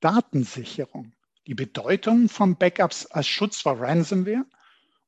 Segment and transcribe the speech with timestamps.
[0.00, 1.12] Datensicherung,
[1.46, 4.44] die Bedeutung von Backups als Schutz vor Ransomware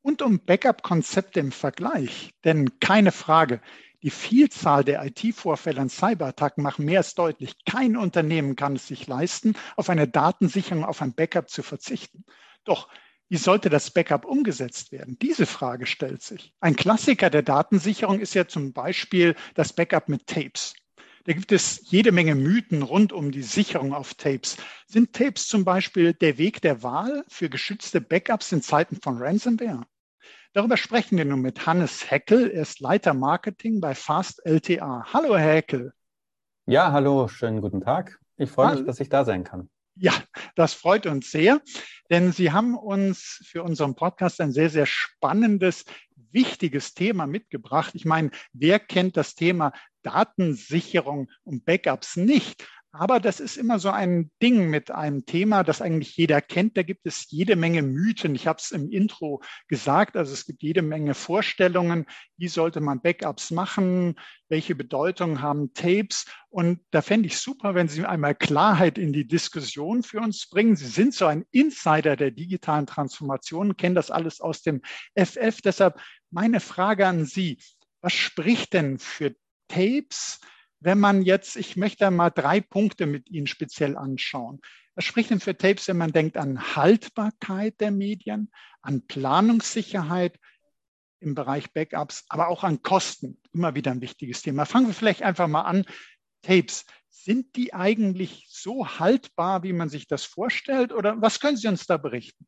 [0.02, 2.32] und um Backup-Konzepte im Vergleich.
[2.44, 3.60] Denn keine Frage,
[4.02, 7.56] die Vielzahl der IT-Vorfälle und Cyberattacken machen mehr als deutlich.
[7.64, 12.24] Kein Unternehmen kann es sich leisten, auf eine Datensicherung, auf ein Backup zu verzichten.
[12.64, 12.88] Doch
[13.28, 15.18] wie sollte das Backup umgesetzt werden?
[15.20, 16.54] Diese Frage stellt sich.
[16.60, 20.74] Ein Klassiker der Datensicherung ist ja zum Beispiel das Backup mit Tapes.
[21.28, 24.56] Da gibt es jede Menge Mythen rund um die Sicherung auf Tapes.
[24.86, 29.82] Sind Tapes zum Beispiel der Weg der Wahl für geschützte Backups in Zeiten von Ransomware?
[30.54, 32.50] Darüber sprechen wir nun mit Hannes Heckel.
[32.50, 35.04] Er ist Leiter Marketing bei Fast LTA.
[35.12, 35.92] Hallo, Herr Heckel.
[36.64, 38.18] Ja, hallo, schönen guten Tag.
[38.38, 39.68] Ich freue mich, dass ich da sein kann.
[39.96, 40.14] Ja,
[40.54, 41.60] das freut uns sehr,
[42.08, 45.84] denn Sie haben uns für unseren Podcast ein sehr, sehr spannendes,
[46.32, 47.94] wichtiges Thema mitgebracht.
[47.94, 52.66] Ich meine, wer kennt das Thema Datensicherung und Backups nicht.
[52.98, 56.76] Aber das ist immer so ein Ding mit einem Thema, das eigentlich jeder kennt.
[56.76, 58.34] Da gibt es jede Menge Mythen.
[58.34, 60.16] Ich habe es im Intro gesagt.
[60.16, 62.06] Also es gibt jede Menge Vorstellungen.
[62.38, 64.16] Wie sollte man Backups machen?
[64.48, 66.26] Welche Bedeutung haben Tapes?
[66.50, 70.74] Und da fände ich super, wenn Sie einmal Klarheit in die Diskussion für uns bringen.
[70.74, 74.82] Sie sind so ein Insider der digitalen Transformation, kennen das alles aus dem
[75.14, 75.60] FF.
[75.62, 76.00] Deshalb
[76.32, 77.58] meine Frage an Sie.
[78.00, 79.36] Was spricht denn für
[79.68, 80.40] Tapes,
[80.80, 84.60] wenn man jetzt, ich möchte mal drei Punkte mit Ihnen speziell anschauen.
[84.94, 88.50] Was spricht denn für Tapes, wenn man denkt an Haltbarkeit der Medien,
[88.82, 90.38] an Planungssicherheit
[91.20, 93.40] im Bereich Backups, aber auch an Kosten?
[93.52, 94.64] Immer wieder ein wichtiges Thema.
[94.64, 95.84] Fangen wir vielleicht einfach mal an.
[96.42, 100.92] Tapes, sind die eigentlich so haltbar, wie man sich das vorstellt?
[100.92, 102.46] Oder was können Sie uns da berichten?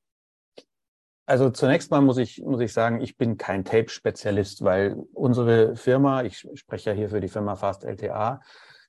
[1.30, 6.24] Also zunächst mal muss ich, muss ich sagen, ich bin kein Tape-Spezialist, weil unsere Firma,
[6.24, 8.40] ich spreche ja hier für die Firma Fast LTA,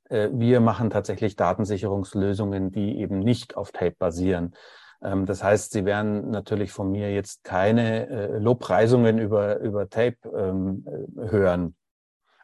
[0.09, 4.56] äh, wir machen tatsächlich Datensicherungslösungen, die eben nicht auf Tape basieren.
[5.03, 10.18] Ähm, das heißt, Sie werden natürlich von mir jetzt keine äh, Lobpreisungen über, über Tape
[10.35, 11.75] ähm, äh, hören.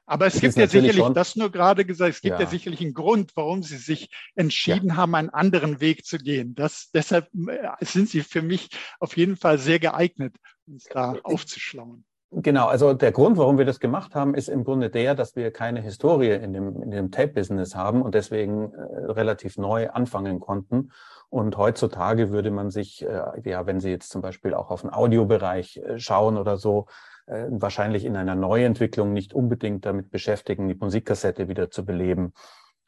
[0.10, 2.46] Aber es das gibt ja sicherlich, schon, das nur gerade gesagt, es gibt ja.
[2.46, 2.50] ja.
[2.50, 4.96] sicherlich einen Grund, warum Sie sich entschieden ja.
[4.96, 6.56] haben, einen anderen Weg zu gehen.
[6.56, 8.70] Das, deshalb äh, sind Sie für mich
[9.02, 12.06] auf jeden Fall sehr geeignet, uns da aufzuschlauen.
[12.32, 15.52] Genau, also der Grund, warum wir das gemacht haben, ist im Grunde der, dass wir
[15.52, 20.92] keine Historie in dem, in dem Tape-Business haben und deswegen äh, relativ neu anfangen konnten.
[21.30, 24.90] Und heutzutage würde man sich, äh, ja, wenn Sie jetzt zum Beispiel auch auf den
[24.90, 30.76] Audiobereich äh, schauen oder so, äh, wahrscheinlich in einer Neuentwicklung nicht unbedingt damit beschäftigen, die
[30.76, 32.34] Musikkassette wieder zu beleben.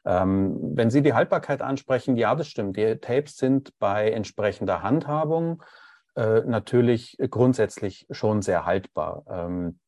[0.06, 2.78] Ähm, wenn Sie die Haltbarkeit ansprechen, ja, das stimmt.
[2.78, 5.62] Die Tapes sind bei entsprechender Handhabung
[6.16, 9.24] äh, natürlich grundsätzlich schon sehr haltbar.
[9.30, 9.80] Ähm,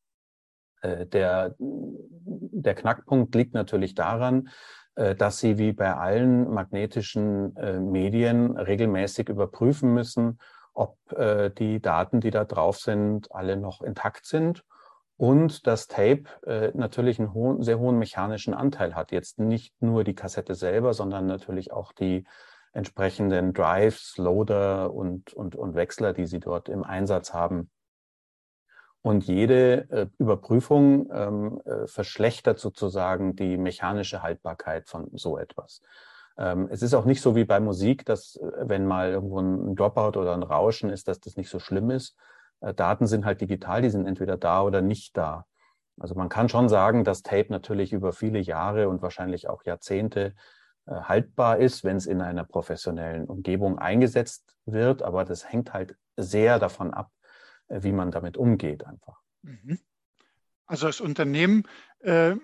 [0.82, 4.50] äh, der, der Knackpunkt liegt natürlich daran,
[4.96, 10.38] äh, dass Sie wie bei allen magnetischen äh, Medien regelmäßig überprüfen müssen,
[10.74, 14.64] ob äh, die Daten, die da drauf sind, alle noch intakt sind
[15.16, 19.12] und das Tape äh, natürlich einen hohen, sehr hohen mechanischen Anteil hat.
[19.12, 22.26] Jetzt nicht nur die Kassette selber, sondern natürlich auch die
[22.72, 27.70] entsprechenden Drives, Loader und, und, und Wechsler, die sie dort im Einsatz haben.
[29.02, 35.82] Und jede äh, Überprüfung ähm, äh, verschlechtert sozusagen die mechanische Haltbarkeit von so etwas.
[36.38, 39.76] Ähm, es ist auch nicht so wie bei Musik, dass äh, wenn mal irgendwo ein
[39.76, 42.16] Dropout oder ein Rauschen ist, dass das nicht so schlimm ist.
[42.60, 45.46] Äh, Daten sind halt digital, die sind entweder da oder nicht da.
[46.00, 50.34] Also man kann schon sagen, dass Tape natürlich über viele Jahre und wahrscheinlich auch Jahrzehnte
[50.86, 55.02] äh, haltbar ist, wenn es in einer professionellen Umgebung eingesetzt wird.
[55.02, 57.10] Aber das hängt halt sehr davon ab,
[57.68, 59.20] wie man damit umgeht einfach.
[59.42, 59.78] Mhm.
[60.66, 61.64] Also als Unternehmen
[62.00, 62.36] äh,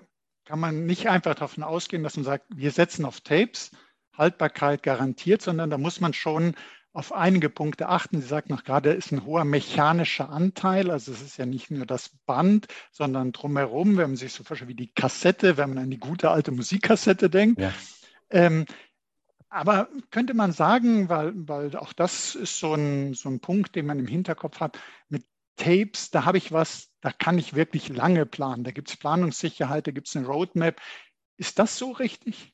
[0.45, 3.71] kann man nicht einfach davon ausgehen, dass man sagt, wir setzen auf Tapes,
[4.19, 6.55] Haltbarkeit garantiert, sondern da muss man schon
[6.93, 8.21] auf einige Punkte achten.
[8.21, 10.91] Sie sagt noch gerade, ist ein hoher mechanischer Anteil.
[10.91, 14.71] Also es ist ja nicht nur das Band, sondern drumherum, wenn man sich so vorstellt
[14.71, 17.61] wie die Kassette, wenn man an die gute alte Musikkassette denkt.
[17.61, 17.73] Ja.
[18.31, 18.65] Ähm,
[19.49, 23.87] aber könnte man sagen, weil, weil auch das ist so ein, so ein Punkt, den
[23.87, 24.79] man im Hinterkopf hat,
[25.09, 25.25] mit
[25.57, 28.65] Tapes, da habe ich was, da kann ich wirklich lange planen.
[28.65, 30.81] Da gibt es Planungssicherheit, da gibt es eine Roadmap.
[31.37, 32.53] Ist das so richtig?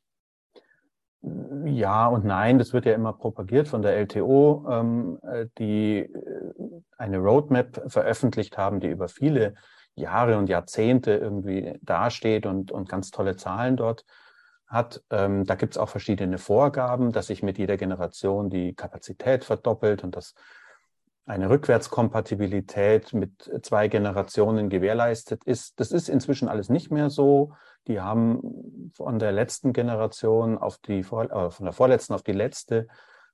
[1.65, 6.53] Ja und nein, das wird ja immer propagiert von der LTO, ähm, äh, die äh,
[6.99, 9.55] eine Roadmap veröffentlicht haben, die über viele
[9.95, 14.05] Jahre und Jahrzehnte irgendwie dasteht und, und ganz tolle Zahlen dort
[14.67, 15.03] hat.
[15.11, 20.05] Ähm, da gibt es auch verschiedene Vorgaben, dass sich mit jeder Generation die Kapazität verdoppelt
[20.05, 20.35] und dass
[21.27, 25.81] eine Rückwärtskompatibilität mit zwei Generationen gewährleistet ist.
[25.81, 27.55] Das ist inzwischen alles nicht mehr so.
[27.87, 32.87] Die haben von der letzten Generation auf die, äh, von der vorletzten auf die letzte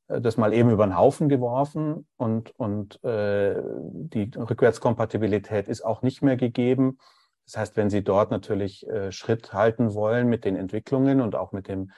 [0.09, 6.03] äh, das mal eben über den Haufen geworfen und, und äh, die Rückwärtskompatibilität ist auch
[6.03, 6.99] nicht mehr gegeben.
[7.47, 11.53] Das heißt, wenn Sie dort natürlich äh, Schritt halten wollen mit den Entwicklungen und auch
[11.53, 11.91] mit dem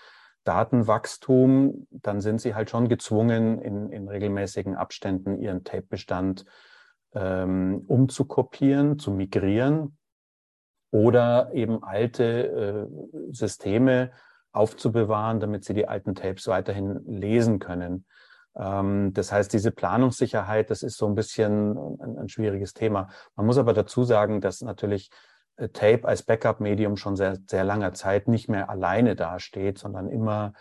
[0.44, 6.44] Datenwachstum, dann sind Sie halt schon gezwungen, in, in regelmäßigen Abständen Ihren Tape-Bestand
[7.14, 9.96] ähm, umzukopieren, zu migrieren
[10.92, 14.12] oder eben alte äh, Systeme
[14.52, 18.04] aufzubewahren, damit sie die alten Tapes weiterhin lesen können.
[18.54, 23.08] Ähm, das heißt, diese Planungssicherheit, das ist so ein bisschen ein, ein schwieriges Thema.
[23.34, 25.10] Man muss aber dazu sagen, dass natürlich
[25.56, 30.52] äh, Tape als Backup-Medium schon sehr, sehr langer Zeit nicht mehr alleine dasteht, sondern immer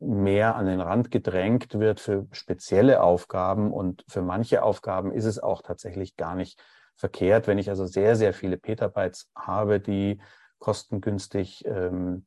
[0.00, 3.72] mehr an den Rand gedrängt wird für spezielle Aufgaben.
[3.72, 6.62] Und für manche Aufgaben ist es auch tatsächlich gar nicht
[6.98, 10.20] verkehrt, wenn ich also sehr, sehr viele Petabytes habe, die
[10.58, 12.26] kostengünstig ähm,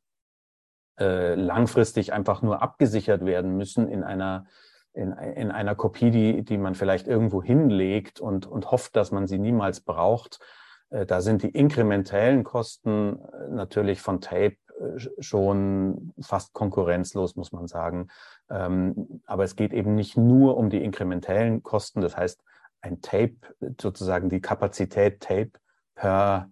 [0.99, 4.45] äh, langfristig einfach nur abgesichert werden müssen in einer
[4.93, 9.25] in, in einer Kopie, die, die man vielleicht irgendwo hinlegt und, und hofft, dass man
[9.25, 10.39] sie niemals braucht.
[10.89, 14.57] Äh, da sind die inkrementellen Kosten äh, natürlich von Tape
[15.19, 18.07] schon fast konkurrenzlos, muss man sagen.
[18.49, 22.01] Ähm, aber es geht eben nicht nur um die inkrementellen Kosten.
[22.01, 22.41] Das heißt,
[22.81, 23.37] ein Tape,
[23.79, 25.51] sozusagen die Kapazität Tape
[25.95, 26.49] per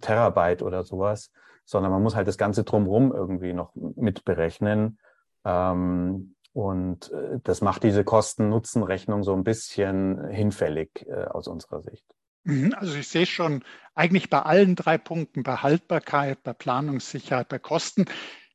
[0.00, 1.30] Terabyte oder sowas,
[1.64, 4.98] sondern man muss halt das Ganze drumherum irgendwie noch mitberechnen.
[5.44, 12.04] Ähm, und äh, das macht diese Kosten-Nutzen-Rechnung so ein bisschen hinfällig äh, aus unserer Sicht.
[12.44, 13.62] Mhm, also ich sehe schon
[13.94, 18.06] eigentlich bei allen drei Punkten, bei Haltbarkeit, bei Planungssicherheit, bei Kosten,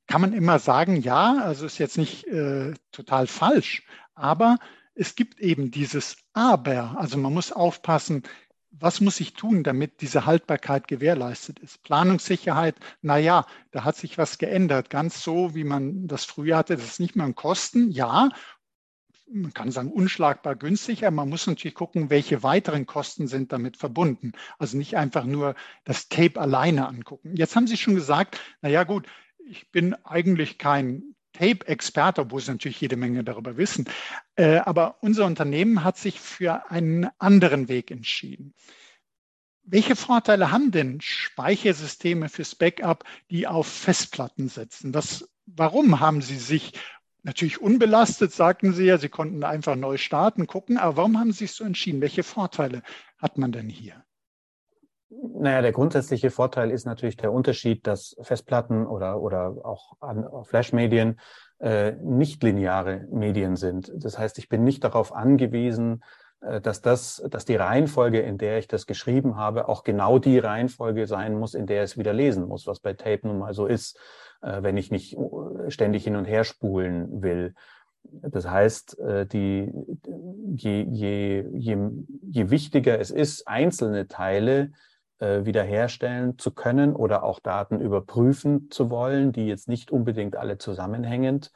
[0.08, 4.58] kann man immer sagen, ja, also ist jetzt nicht äh, total falsch, aber
[4.96, 6.98] es gibt eben dieses Aber.
[6.98, 8.24] Also man muss aufpassen,
[8.72, 11.84] was muss ich tun, damit diese Haltbarkeit gewährleistet ist?
[11.84, 14.90] Planungssicherheit, naja, da hat sich was geändert.
[14.90, 18.30] Ganz so, wie man das früher hatte, das ist nicht mehr ein Kosten, ja.
[19.32, 21.12] Man kann sagen, unschlagbar günstiger.
[21.12, 24.34] Man muss natürlich gucken, welche weiteren Kosten sind damit verbunden.
[24.60, 25.56] Also nicht einfach nur
[25.86, 27.36] das Tape alleine angucken.
[27.36, 29.08] Jetzt haben Sie schon gesagt, naja gut,
[29.46, 33.90] ich bin eigentlich kein Tape-Experte, obwohl sie natürlich jede Menge darüber wissen.
[34.36, 38.54] Äh, aber unser Unternehmen hat sich für einen anderen Weg entschieden.
[39.66, 44.94] Welche Vorteile haben denn Speichersysteme fürs Backup, die auf Festplatten setzen?
[44.94, 46.74] Was, warum haben Sie sich
[47.24, 51.46] natürlich unbelastet, sagten Sie ja, Sie konnten einfach neu starten, gucken, aber warum haben Sie
[51.46, 52.02] sich so entschieden?
[52.02, 52.84] Welche Vorteile
[53.18, 54.04] hat man denn hier?
[55.22, 59.96] Naja, der grundsätzliche Vorteil ist natürlich der Unterschied, dass Festplatten oder, oder auch
[60.46, 61.20] Flash-Medien
[61.60, 63.92] äh, nicht lineare Medien sind.
[63.96, 66.04] Das heißt, ich bin nicht darauf angewiesen,
[66.42, 70.40] äh, dass das, dass die Reihenfolge, in der ich das geschrieben habe, auch genau die
[70.40, 73.66] Reihenfolge sein muss, in der es wieder lesen muss, was bei Tape nun mal so
[73.66, 74.00] ist,
[74.42, 77.54] äh, wenn ich nicht äh, ständig hin und her spulen will.
[78.04, 79.72] Das heißt, äh, die,
[80.56, 81.78] je, je, je,
[82.30, 84.72] je wichtiger es ist, einzelne Teile
[85.20, 90.58] äh, wiederherstellen zu können oder auch Daten überprüfen zu wollen, die jetzt nicht unbedingt alle
[90.58, 91.52] zusammenhängend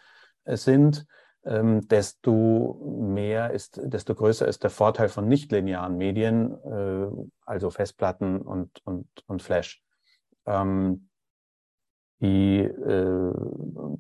[0.46, 1.06] äh, sind,
[1.46, 7.08] ähm, desto mehr ist, desto größer ist der Vorteil von nichtlinearen Medien, äh,
[7.46, 9.82] also Festplatten und, und, und Flash.
[10.46, 11.08] Ähm,
[12.20, 13.32] die, äh,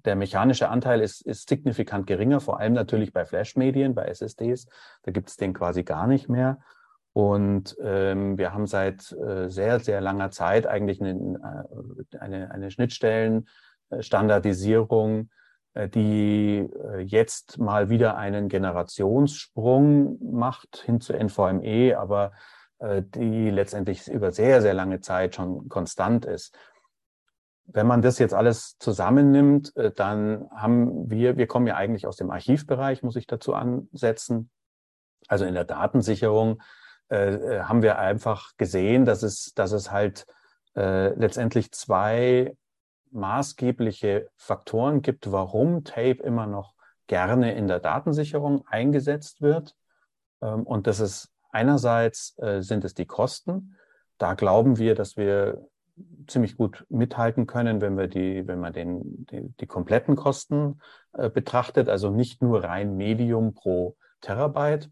[0.06, 4.68] der mechanische Anteil ist, ist signifikant geringer, vor allem natürlich bei Flash-Medien, bei SSDs.
[5.04, 6.60] Da gibt es den quasi gar nicht mehr.
[7.18, 11.66] Und ähm, wir haben seit äh, sehr, sehr langer Zeit eigentlich eine,
[12.12, 15.32] äh, eine, eine Schnittstellenstandardisierung,
[15.74, 22.34] äh, die äh, jetzt mal wieder einen Generationssprung macht hin zu NVMe, aber
[22.78, 26.56] äh, die letztendlich über sehr, sehr lange Zeit schon konstant ist.
[27.66, 32.18] Wenn man das jetzt alles zusammennimmt, äh, dann haben wir, wir kommen ja eigentlich aus
[32.18, 34.52] dem Archivbereich, muss ich dazu ansetzen,
[35.28, 36.62] also in der Datensicherung
[37.10, 40.26] äh, äh, haben wir einfach gesehen, dass es, dass es halt
[40.76, 42.56] äh, letztendlich zwei
[43.12, 46.74] maßgebliche Faktoren gibt, warum Tape immer noch
[47.08, 49.76] gerne in der Datensicherung eingesetzt wird.
[50.42, 53.76] Ähm, und das ist einerseits äh, sind es die Kosten.
[54.18, 55.66] Da glauben wir, dass wir
[56.28, 60.82] ziemlich gut mithalten können, wenn wir die, wenn man den, die, die kompletten Kosten
[61.14, 64.92] äh, betrachtet, also nicht nur rein Medium pro Terabyte.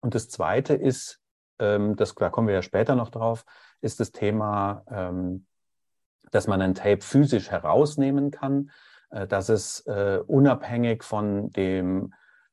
[0.00, 1.20] Und das zweite ist,
[1.58, 3.44] das, da kommen wir ja später noch drauf,
[3.80, 5.46] ist das Thema, ähm,
[6.30, 8.70] dass man ein Tape physisch herausnehmen kann,
[9.10, 12.12] äh, dass es äh, unabhängig von dem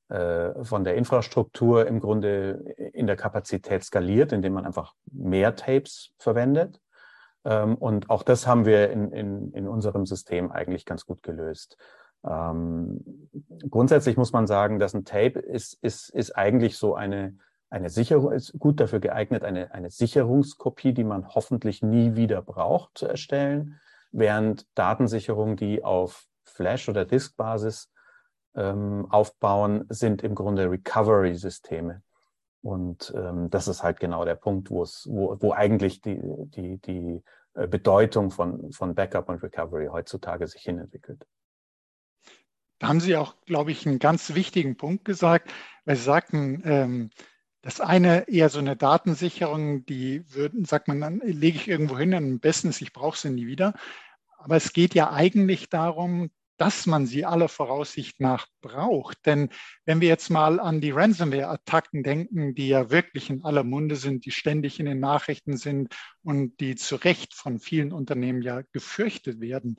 [0.10, 6.12] äh, von der Infrastruktur im Grunde in der Kapazität skaliert, indem man einfach mehr Tapes
[6.18, 6.80] verwendet.
[7.46, 11.78] Ähm, und auch das haben wir in, in, in unserem System eigentlich ganz gut gelöst.
[12.26, 13.30] Ähm,
[13.70, 17.38] grundsätzlich muss man sagen, dass ein Tape ist, ist, ist eigentlich so eine,
[17.74, 23.00] eine Sicherung, ist gut dafür geeignet, eine, eine Sicherungskopie, die man hoffentlich nie wieder braucht,
[23.00, 23.80] zu erstellen,
[24.12, 27.92] während Datensicherungen, die auf Flash- oder Disk-Basis
[28.56, 32.04] ähm, aufbauen, sind im Grunde Recovery-Systeme.
[32.62, 37.24] Und ähm, das ist halt genau der Punkt, wo wo eigentlich die, die, die
[37.56, 41.26] äh, Bedeutung von, von Backup und Recovery heutzutage sich hinentwickelt.
[42.78, 45.52] Da haben Sie auch, glaube ich, einen ganz wichtigen Punkt gesagt,
[45.86, 47.10] weil Sie sagten, ähm,
[47.64, 52.14] das eine eher so eine Datensicherung, die würden, sagt man, dann lege ich irgendwo hin,
[52.14, 53.74] am besten ist, ich brauche sie nie wieder.
[54.38, 59.26] Aber es geht ja eigentlich darum, dass man sie aller Voraussicht nach braucht.
[59.26, 59.50] Denn
[59.86, 64.26] wenn wir jetzt mal an die Ransomware-Attacken denken, die ja wirklich in aller Munde sind,
[64.26, 69.40] die ständig in den Nachrichten sind und die zu Recht von vielen Unternehmen ja gefürchtet
[69.40, 69.78] werden,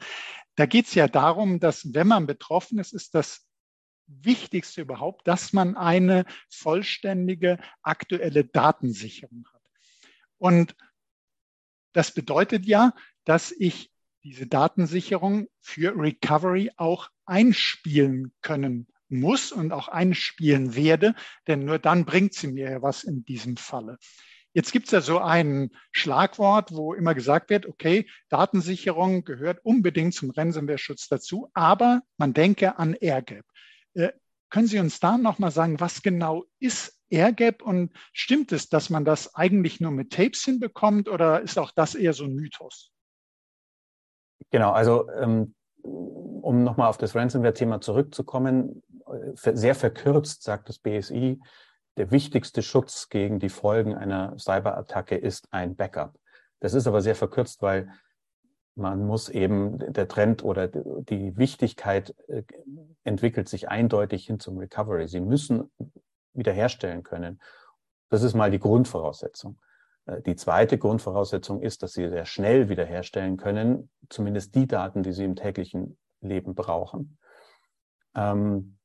[0.56, 3.46] da geht es ja darum, dass wenn man betroffen ist, ist das
[4.06, 9.62] Wichtigste überhaupt, dass man eine vollständige aktuelle Datensicherung hat.
[10.38, 10.76] Und
[11.92, 12.92] das bedeutet ja,
[13.24, 13.90] dass ich
[14.24, 21.14] diese Datensicherung für Recovery auch einspielen können muss und auch einspielen werde,
[21.46, 23.98] denn nur dann bringt sie mir ja was in diesem Falle.
[24.54, 30.14] Jetzt gibt es ja so ein Schlagwort, wo immer gesagt wird, okay, Datensicherung gehört unbedingt
[30.14, 33.44] zum Ransomware-Schutz dazu, aber man denke an AirGap.
[33.94, 34.12] Äh,
[34.50, 39.04] können Sie uns da nochmal sagen, was genau ist AirGap und stimmt es, dass man
[39.04, 42.92] das eigentlich nur mit Tapes hinbekommt oder ist auch das eher so ein Mythos?
[44.50, 51.40] Genau, also ähm, um nochmal auf das Ransomware-Thema zurückzukommen, äh, sehr verkürzt sagt das BSI,
[51.96, 56.18] der wichtigste Schutz gegen die Folgen einer Cyberattacke ist ein Backup.
[56.60, 57.90] Das ist aber sehr verkürzt, weil
[58.76, 62.42] man muss eben der Trend oder die Wichtigkeit äh,
[63.04, 65.06] entwickelt sich eindeutig hin zum Recovery.
[65.06, 65.70] Sie müssen
[66.32, 67.40] wiederherstellen können.
[68.08, 69.58] Das ist mal die Grundvoraussetzung.
[70.06, 75.12] Äh, die zweite Grundvoraussetzung ist, dass Sie sehr schnell wiederherstellen können, zumindest die Daten, die
[75.12, 77.18] Sie im täglichen Leben brauchen.
[78.14, 78.78] Ähm,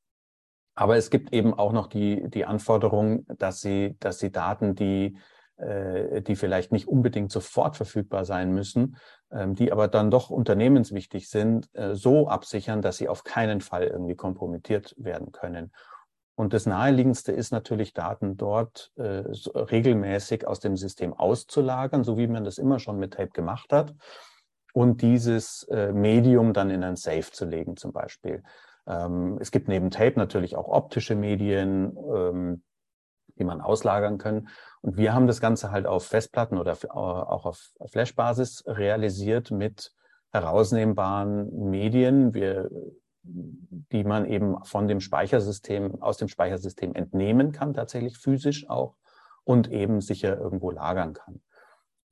[0.74, 5.18] aber es gibt eben auch noch die, die Anforderung, dass Sie, dass Sie Daten, die,
[5.56, 8.96] äh, die vielleicht nicht unbedingt sofort verfügbar sein müssen,
[9.30, 14.16] die aber dann doch unternehmenswichtig sind, äh, so absichern, dass sie auf keinen Fall irgendwie
[14.16, 15.72] kompromittiert werden können.
[16.34, 22.26] Und das Naheliegendste ist natürlich, Daten dort äh, regelmäßig aus dem System auszulagern, so wie
[22.26, 23.94] man das immer schon mit Tape gemacht hat,
[24.72, 28.42] und dieses äh, Medium dann in ein Safe zu legen zum Beispiel.
[28.86, 32.62] Ähm, es gibt neben Tape natürlich auch optische Medien, ähm,
[33.40, 34.48] die man auslagern kann.
[34.82, 39.92] Und wir haben das Ganze halt auf Festplatten oder äh, auch auf Flash-Basis realisiert mit
[40.30, 42.34] herausnehmbaren Medien.
[42.34, 42.70] Wir
[43.22, 48.96] die man eben von dem Speichersystem, aus dem Speichersystem entnehmen kann, tatsächlich physisch auch
[49.44, 51.42] und eben sicher irgendwo lagern kann.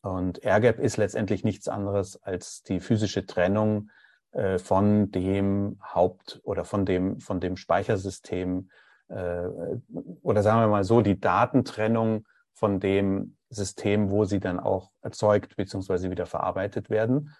[0.02, 3.90] Und AirGap ist letztendlich nichts anderes als die physische Trennung
[4.32, 8.70] äh, von dem Haupt- oder von dem, von dem Speichersystem
[9.08, 15.56] oder sagen wir mal so, die Datentrennung von dem System, wo sie dann auch erzeugt
[15.56, 16.10] bzw.
[16.10, 17.34] wieder verarbeitet werden,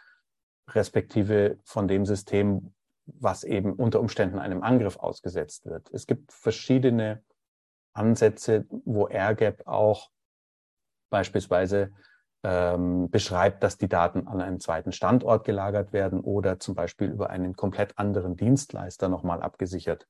[0.71, 2.73] respektive von dem System,
[3.07, 5.91] was eben unter Umständen einem Angriff ausgesetzt wird.
[5.93, 7.23] Es gibt verschiedene
[7.93, 10.11] Ansätze, wo AirGap auch
[11.11, 11.91] beispielsweise
[12.45, 17.31] ähm, beschreibt, dass die Daten an einem zweiten Standort gelagert werden oder zum Beispiel über
[17.31, 20.07] einen komplett anderen Dienstleister nochmal abgesichert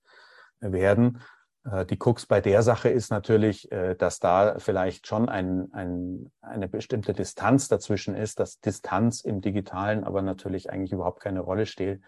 [0.60, 1.22] werden.
[1.70, 6.30] Äh, die Krux bei der Sache ist natürlich, äh, dass da vielleicht schon ein, ein,
[6.40, 11.66] eine bestimmte Distanz dazwischen ist, dass Distanz im Digitalen aber natürlich eigentlich überhaupt keine Rolle
[11.66, 12.02] spielt,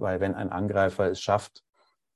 [0.00, 1.62] weil wenn ein Angreifer es schafft,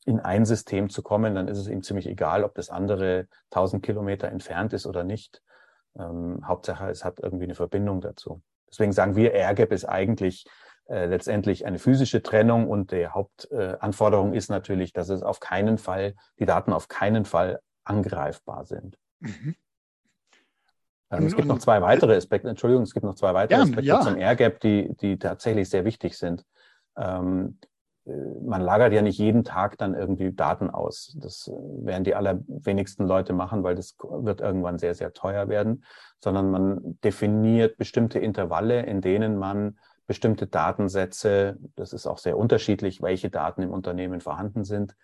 [0.06, 3.82] in ein System zu kommen, dann ist es ihm ziemlich egal, ob das andere 1000
[3.82, 5.42] Kilometer entfernt ist oder nicht.
[5.98, 8.42] Ähm, Hauptsache, es hat irgendwie eine Verbindung dazu.
[8.68, 10.46] Deswegen sagen wir, AirGap ist eigentlich
[10.86, 15.78] äh, letztendlich eine physische Trennung und die Hauptanforderung äh, ist natürlich, dass es auf keinen
[15.78, 18.98] Fall, die Daten auf keinen Fall angreifbar sind.
[19.20, 19.54] Mhm.
[21.10, 23.84] Ähm, es gibt noch zwei weitere Aspekte, Entschuldigung, es gibt noch zwei weitere ja, Aspekte
[23.84, 24.00] ja.
[24.00, 26.44] zum Airgap, die, die tatsächlich sehr wichtig sind.
[26.96, 27.58] Ähm,
[28.06, 28.12] äh,
[28.44, 31.16] man lagert ja nicht jeden Tag dann irgendwie Daten aus.
[31.18, 35.84] Das äh, werden die allerwenigsten Leute machen, weil das wird irgendwann sehr, sehr teuer werden,
[36.20, 43.00] sondern man definiert bestimmte Intervalle, in denen man bestimmte Datensätze, das ist auch sehr unterschiedlich,
[43.02, 44.96] welche Daten im Unternehmen vorhanden sind,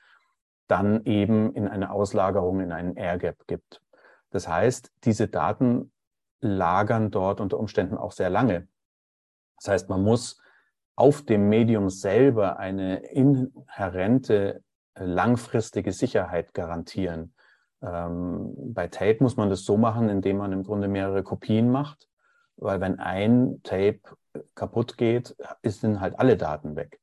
[0.67, 3.83] dann eben in eine Auslagerung in einen Airgap gibt.
[4.31, 5.93] Das heißt, diese Daten
[6.41, 8.69] lagern dort unter Umständen auch sehr lange.
[9.57, 10.41] Das heißt, man muss
[10.97, 14.63] auf dem Medium selber eine inhärente
[14.95, 17.35] langfristige Sicherheit garantieren.
[17.83, 22.09] Ähm, bei Tape muss man das so machen, indem man im Grunde mehrere Kopien macht,
[22.57, 24.01] weil wenn ein Tape
[24.55, 27.01] kaputt geht, sind halt alle Daten weg.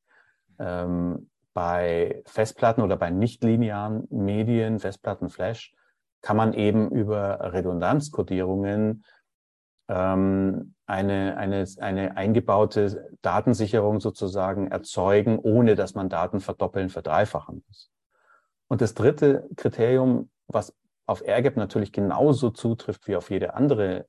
[0.59, 5.73] Ähm, bei Festplatten oder bei nichtlinearen Medien, Festplatten, Flash,
[6.21, 9.03] kann man eben über Redundanzkodierungen
[9.87, 17.91] ähm, eine, eine, eine eingebaute Datensicherung sozusagen erzeugen, ohne dass man Daten verdoppeln, verdreifachen muss.
[18.67, 24.05] Und das dritte Kriterium, was auf AirGap natürlich genauso zutrifft wie auf jede andere,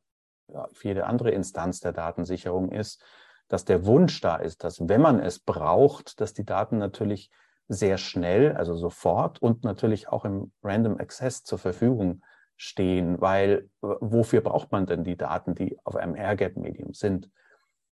[0.82, 3.02] jede andere Instanz der Datensicherung ist,
[3.48, 7.30] dass der Wunsch da ist, dass wenn man es braucht, dass die Daten natürlich
[7.68, 12.22] sehr schnell, also sofort und natürlich auch im Random Access zur Verfügung
[12.56, 17.30] stehen, weil wofür braucht man denn die Daten, die auf einem Airgap-Medium sind?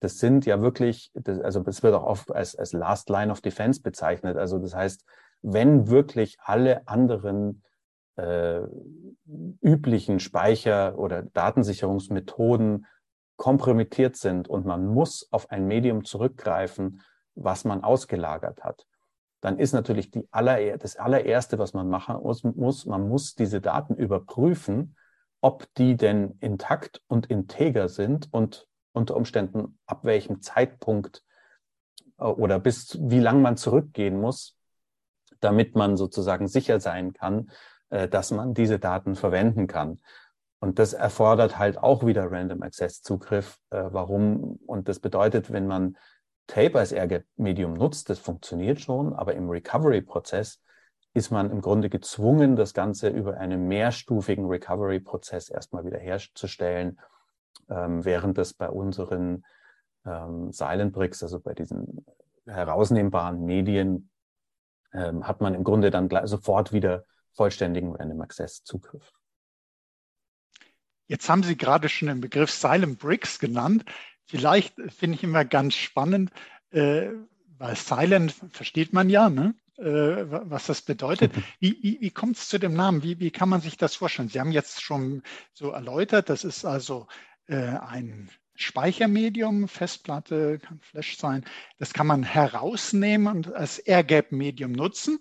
[0.02, 3.42] Das sind ja wirklich, das, also es wird auch oft als, als Last Line of
[3.42, 4.38] Defense bezeichnet.
[4.38, 5.06] Also das heißt,
[5.42, 7.64] wenn wirklich alle anderen
[8.20, 8.68] äh,
[9.62, 12.86] üblichen Speicher- oder Datensicherungsmethoden
[13.38, 17.02] kompromittiert sind und man muss auf ein Medium zurückgreifen,
[17.36, 18.86] was man ausgelagert hat,
[19.42, 23.96] dann ist natürlich die aller, das allererste, was man machen muss, man muss diese Daten
[23.96, 24.98] überprüfen,
[25.42, 31.24] ob die denn intakt und integer sind und unter Umständen ab welchem Zeitpunkt
[32.18, 34.58] äh, oder bis wie lang man zurückgehen muss,
[35.40, 37.52] damit man sozusagen sicher sein kann,
[37.90, 40.00] dass man diese Daten verwenden kann.
[40.60, 43.58] Und das erfordert halt auch wieder Random Access Zugriff.
[43.70, 44.60] Äh, warum?
[44.66, 45.98] Und das bedeutet, wenn man
[46.48, 46.94] Tape als
[47.38, 50.62] Medium nutzt, das funktioniert schon, aber im Recovery-Prozess
[51.14, 57.00] ist man im Grunde gezwungen, das Ganze über einen mehrstufigen Recovery-Prozess erstmal wiederherzustellen,
[57.70, 59.46] ähm, während das bei unseren
[60.06, 62.06] ähm, Silent Bricks, also bei diesen
[62.46, 64.10] herausnehmbaren Medien,
[64.92, 69.12] ähm, hat man im Grunde dann sofort wieder vollständigen Random Access Zugriff.
[71.08, 73.84] Jetzt haben Sie gerade schon den Begriff Silent Bricks genannt.
[74.26, 76.32] Vielleicht finde ich immer ganz spannend,
[76.72, 77.10] äh,
[77.58, 79.56] weil Silent versteht man ja, ne?
[79.80, 81.34] äh, was das bedeutet.
[81.60, 83.04] Wie, wie, wie kommt es zu dem Namen?
[83.04, 84.30] Wie, wie kann man sich das vorstellen?
[84.30, 87.08] Sie haben jetzt schon so erläutert, das ist also
[87.48, 91.46] äh, ein Speichermedium, Festplatte, kann Flash sein.
[91.78, 95.20] Das kann man herausnehmen und als Airgap-Medium nutzen.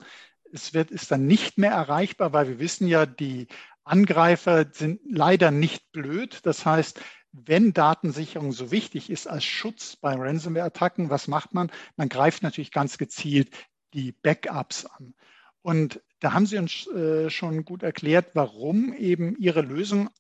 [0.53, 3.49] Es wird, ist dann nicht mehr erreichbar, weil wir wissen ja, die
[3.85, 6.41] Angreifer sind leider nicht blöd.
[6.45, 7.01] Das heißt,
[7.33, 11.71] wenn Datensicherung so wichtig ist als Schutz bei Ransomware-Attacken, was macht man?
[11.97, 13.51] Man greift natürlich ganz gezielt
[13.95, 15.15] die Backups an.
[15.63, 20.11] Und da haben Sie uns äh, schon gut erklärt, warum eben Ihre Lösung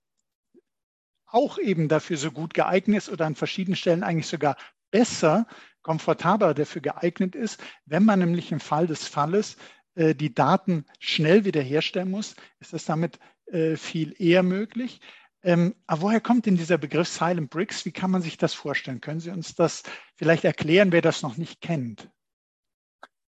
[1.26, 4.56] auch eben dafür so gut geeignet ist oder an verschiedenen Stellen eigentlich sogar
[4.90, 5.46] besser,
[5.82, 9.56] komfortabler dafür geeignet ist, wenn man nämlich im Fall des Falles
[9.98, 15.00] äh, die Daten schnell wiederherstellen muss, ist das damit äh, viel eher möglich.
[15.42, 17.84] Ähm, aber woher kommt denn dieser Begriff Silent Bricks?
[17.84, 19.00] Wie kann man sich das vorstellen?
[19.00, 19.82] Können Sie uns das
[20.14, 22.08] vielleicht erklären, wer das noch nicht kennt?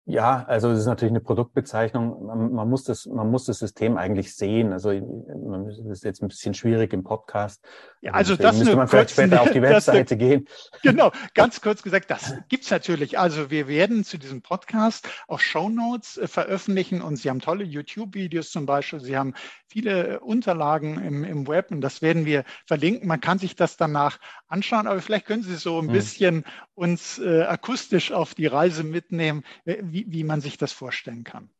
[0.08, 2.24] Ja, also es ist natürlich eine Produktbezeichnung.
[2.24, 4.72] Man, man, muss das, man muss das System eigentlich sehen.
[4.72, 7.62] Also das ist jetzt ein bisschen schwierig im Podcast.
[8.00, 10.48] Ja, also das müsste man vielleicht später auf die Webseite das, gehen.
[10.82, 13.18] Genau, ganz kurz gesagt, das gibt's natürlich.
[13.18, 17.64] Also wir werden zu diesem Podcast auch Show Notes äh, veröffentlichen und Sie haben tolle
[17.64, 19.00] YouTube-Videos zum Beispiel.
[19.00, 19.34] Sie haben
[19.66, 23.06] viele Unterlagen im, im Web und das werden wir verlinken.
[23.08, 25.92] Man kann sich das danach anschauen, aber vielleicht können Sie so ein hm.
[25.92, 26.44] bisschen
[26.74, 31.50] uns äh, akustisch auf die Reise mitnehmen, wie, wie man sich das vorstellen kann.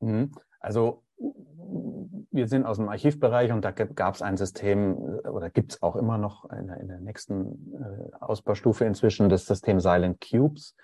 [0.00, 0.32] Mhm.
[0.60, 1.02] Also
[2.30, 5.96] wir sind aus dem Archivbereich und da gab es ein System oder gibt es auch
[5.96, 10.74] immer noch in der, in der nächsten äh, Ausbaustufe inzwischen das System Silent Cubes,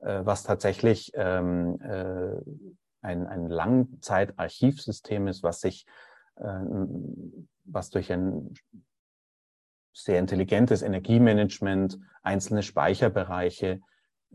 [0.00, 2.36] äh, was tatsächlich ähm, äh,
[3.00, 5.86] ein, ein Langzeitarchivsystem ist, was sich
[6.36, 6.60] äh,
[7.64, 8.54] was durch ein
[9.92, 13.80] sehr intelligentes Energiemanagement einzelne Speicherbereiche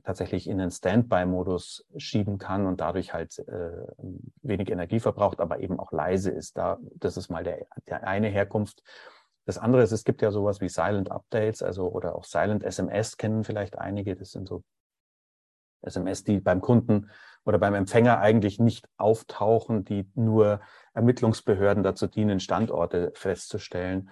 [0.03, 3.87] tatsächlich in den Standby-Modus schieben kann und dadurch halt äh,
[4.41, 6.57] wenig Energie verbraucht, aber eben auch leise ist.
[6.57, 8.83] Da, das ist mal der, der eine Herkunft.
[9.45, 13.17] Das andere ist, es gibt ja sowas wie Silent Updates, also oder auch Silent SMS
[13.17, 14.15] kennen vielleicht einige.
[14.15, 14.63] Das sind so
[15.81, 17.09] SMS, die beim Kunden
[17.45, 20.61] oder beim Empfänger eigentlich nicht auftauchen, die nur
[20.93, 24.09] Ermittlungsbehörden dazu dienen, Standorte festzustellen.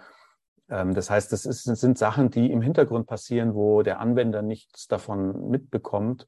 [0.72, 4.88] Ähm, das heißt, das, ist, sind Sachen, die im Hintergrund passieren, wo der Anwender nichts
[4.88, 6.26] davon mitbekommt.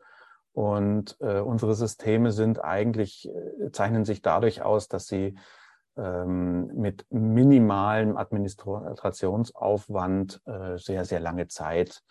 [0.51, 5.35] Und äh, unsere Systeme sind eigentlich, äh, zeichnen sich dadurch aus, dass sie
[5.97, 12.03] ähm, mit minimalem Administrationsaufwand äh, sehr, sehr lange Zeit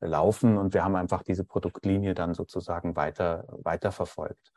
[0.00, 0.58] laufen.
[0.58, 4.52] Und wir haben einfach diese Produktlinie dann sozusagen weiter, weiter verfolgt.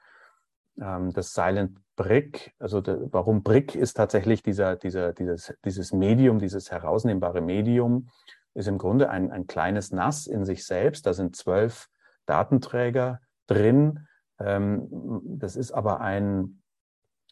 [0.79, 6.39] Ähm, das Silent Brick, also de, warum Brick ist tatsächlich dieser, dieser, dieses, dieses Medium,
[6.39, 8.09] dieses herausnehmbare Medium,
[8.53, 11.05] ist im Grunde ein, ein kleines NAS in sich selbst.
[11.05, 11.89] Da sind zwölf
[12.25, 14.07] Datenträger drin.
[14.39, 14.87] Ähm,
[15.23, 16.61] das ist aber ein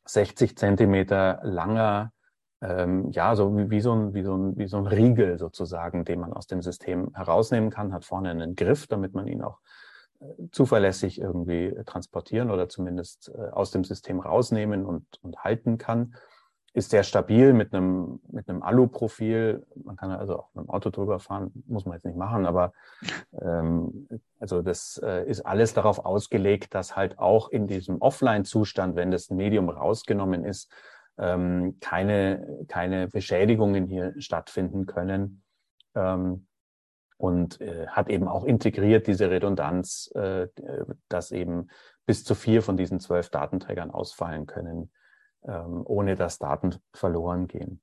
[0.05, 2.11] 60 Zentimeter langer
[2.61, 6.03] ähm, ja, so wie, wie, so ein, wie, so ein, wie so ein Riegel sozusagen,
[6.03, 9.59] den man aus dem System herausnehmen kann, hat vorne einen Griff, damit man ihn auch
[10.51, 16.15] zuverlässig irgendwie transportieren oder zumindest äh, aus dem System rausnehmen und, und halten kann.
[16.73, 19.65] Ist sehr stabil mit einem, mit einem Alu-Profil.
[19.83, 22.73] Man kann also auch mit dem Auto drüber fahren, muss man jetzt nicht machen, aber
[23.41, 24.07] ähm,
[24.39, 29.29] also das äh, ist alles darauf ausgelegt, dass halt auch in diesem Offline-Zustand, wenn das
[29.31, 30.71] Medium rausgenommen ist,
[31.17, 35.41] ähm, keine, keine Beschädigungen hier stattfinden können.
[35.95, 36.45] Ähm,
[37.19, 40.47] und äh, hat eben auch integriert diese Redundanz, äh,
[41.09, 41.67] dass eben
[42.05, 44.89] bis zu vier von diesen zwölf Datenträgern ausfallen können,
[45.43, 47.81] ähm, ohne dass Daten verloren gehen.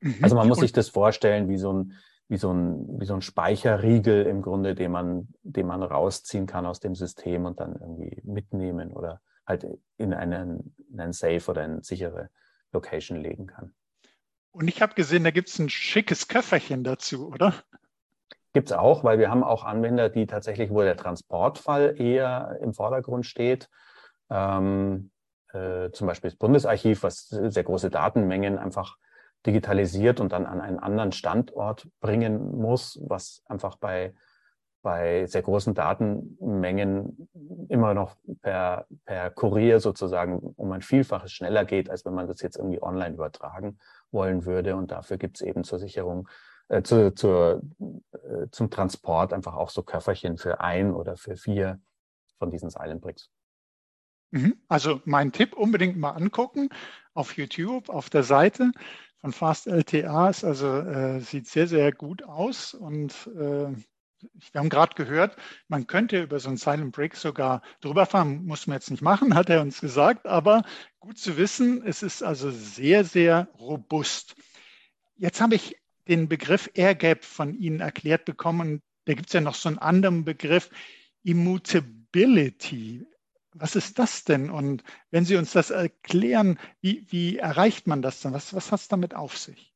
[0.00, 0.16] Mhm.
[0.22, 1.92] Also man muss sich das vorstellen wie so ein,
[2.28, 6.64] wie so ein, wie so ein Speicherriegel im Grunde, den man, den man rausziehen kann
[6.64, 9.66] aus dem System und dann irgendwie mitnehmen oder halt
[9.98, 12.30] in einen, in einen Safe oder eine sichere
[12.72, 13.74] Location legen kann.
[14.52, 17.52] Und ich habe gesehen, da gibt es ein schickes Köfferchen dazu, oder?
[18.52, 22.74] Gibt es auch, weil wir haben auch Anwender, die tatsächlich, wo der Transportfall eher im
[22.74, 23.68] Vordergrund steht.
[24.28, 25.10] Ähm,
[25.52, 28.96] äh, zum Beispiel das Bundesarchiv, was sehr große Datenmengen einfach
[29.46, 34.14] digitalisiert und dann an einen anderen Standort bringen muss, was einfach bei
[34.82, 37.28] bei sehr großen Datenmengen
[37.68, 42.40] immer noch per, per Kurier sozusagen um ein Vielfaches schneller geht, als wenn man das
[42.40, 43.78] jetzt irgendwie online übertragen
[44.10, 44.76] wollen würde.
[44.76, 46.28] Und dafür gibt es eben zur Sicherung,
[46.70, 47.62] äh, zu, zur,
[48.12, 51.80] äh, zum Transport einfach auch so Köfferchen für ein oder für vier
[52.38, 53.28] von diesen Silent Bricks.
[54.30, 54.54] Mhm.
[54.68, 56.68] Also mein Tipp unbedingt mal angucken
[57.12, 58.70] auf YouTube, auf der Seite
[59.20, 60.30] von Fast LTA.
[60.30, 63.74] Ist also äh, sieht sehr, sehr gut aus und äh,
[64.52, 68.68] wir haben gerade gehört, man könnte über so einen Silent Break sogar drüber fahren, muss
[68.68, 70.62] man jetzt nicht machen, hat er uns gesagt, aber
[71.00, 74.36] gut zu wissen, es ist also sehr, sehr robust.
[75.16, 75.79] Jetzt habe ich
[76.10, 78.82] den Begriff Air Gap von Ihnen erklärt bekommen.
[79.06, 80.68] Da gibt es ja noch so einen anderen Begriff,
[81.22, 83.06] Immutability.
[83.54, 84.50] Was ist das denn?
[84.50, 88.32] Und wenn Sie uns das erklären, wie, wie erreicht man das dann?
[88.32, 89.72] Was, was hat es damit auf sich?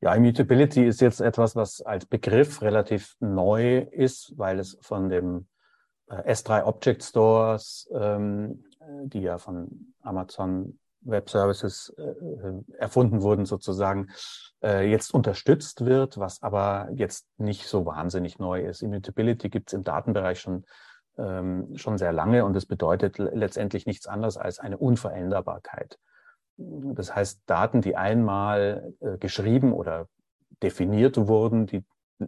[0.00, 5.46] Ja, Immutability ist jetzt etwas, was als Begriff relativ neu ist, weil es von dem
[6.08, 8.64] äh, S3 Object Stores, ähm,
[9.04, 14.08] die ja von Amazon Web Services äh, erfunden wurden, sozusagen,
[14.62, 18.82] äh, jetzt unterstützt wird, was aber jetzt nicht so wahnsinnig neu ist.
[18.82, 20.64] Immutability gibt es im Datenbereich schon,
[21.18, 25.98] ähm, schon sehr lange und es bedeutet letztendlich nichts anderes als eine Unveränderbarkeit.
[26.56, 30.08] Das heißt, Daten, die einmal äh, geschrieben oder
[30.62, 31.84] definiert wurden, die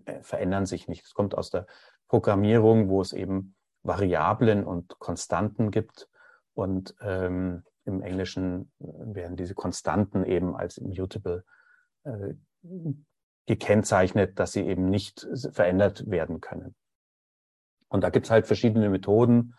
[0.06, 1.04] äh, verändern sich nicht.
[1.04, 1.66] Es kommt aus der
[2.08, 6.08] Programmierung, wo es eben Variablen und Konstanten gibt.
[6.54, 11.44] Und ähm, im Englischen werden diese Konstanten eben als immutable
[12.04, 12.34] äh,
[13.46, 16.74] gekennzeichnet, dass sie eben nicht verändert werden können.
[17.88, 19.54] Und da gibt es halt verschiedene Methoden,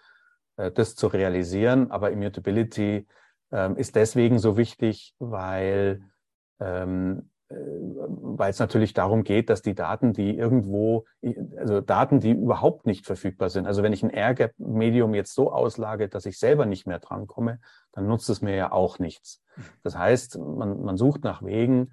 [0.57, 1.91] äh, das zu realisieren.
[1.91, 3.07] Aber Immutability
[3.51, 6.01] ähm, ist deswegen so wichtig, weil,
[6.59, 11.05] ähm, äh, weil es natürlich darum geht, dass die Daten, die irgendwo,
[11.57, 16.09] also Daten, die überhaupt nicht verfügbar sind, also wenn ich ein Airgap-Medium jetzt so auslage,
[16.09, 17.59] dass ich selber nicht mehr drankomme,
[17.91, 19.41] dann nutzt es mir ja auch nichts.
[19.83, 21.91] Das heißt, man, man sucht nach Wegen,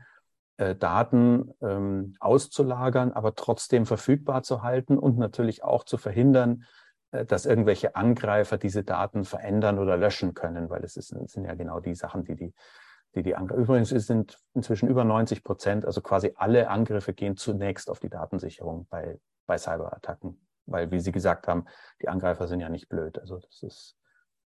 [0.61, 6.65] äh, Daten ähm, auszulagern, aber trotzdem verfügbar zu halten und natürlich auch zu verhindern,
[7.13, 11.55] äh, dass irgendwelche Angreifer diese Daten verändern oder löschen können, weil es ist, sind ja
[11.55, 12.55] genau die Sachen, die die,
[13.15, 13.63] die, die Angreifer.
[13.63, 18.87] Übrigens sind inzwischen über 90 Prozent, also quasi alle Angriffe gehen zunächst auf die Datensicherung
[18.89, 21.67] bei, bei Cyberattacken, weil, wie Sie gesagt haben,
[22.03, 23.19] die Angreifer sind ja nicht blöd.
[23.19, 23.97] Also das ist,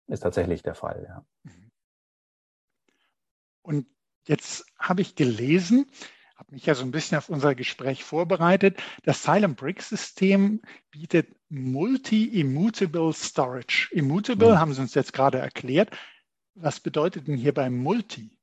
[0.08, 1.24] ist tatsächlich der Fall, ja.
[3.62, 3.86] Und
[4.26, 5.86] jetzt habe ich gelesen,
[6.36, 8.82] habe mich ja so ein bisschen auf unser Gespräch vorbereitet.
[9.04, 13.88] Das Silent Brick System bietet Multi-Immutable Storage.
[13.92, 14.58] Immutable mhm.
[14.58, 15.96] haben Sie uns jetzt gerade erklärt.
[16.54, 18.39] Was bedeutet denn hier beim Multi?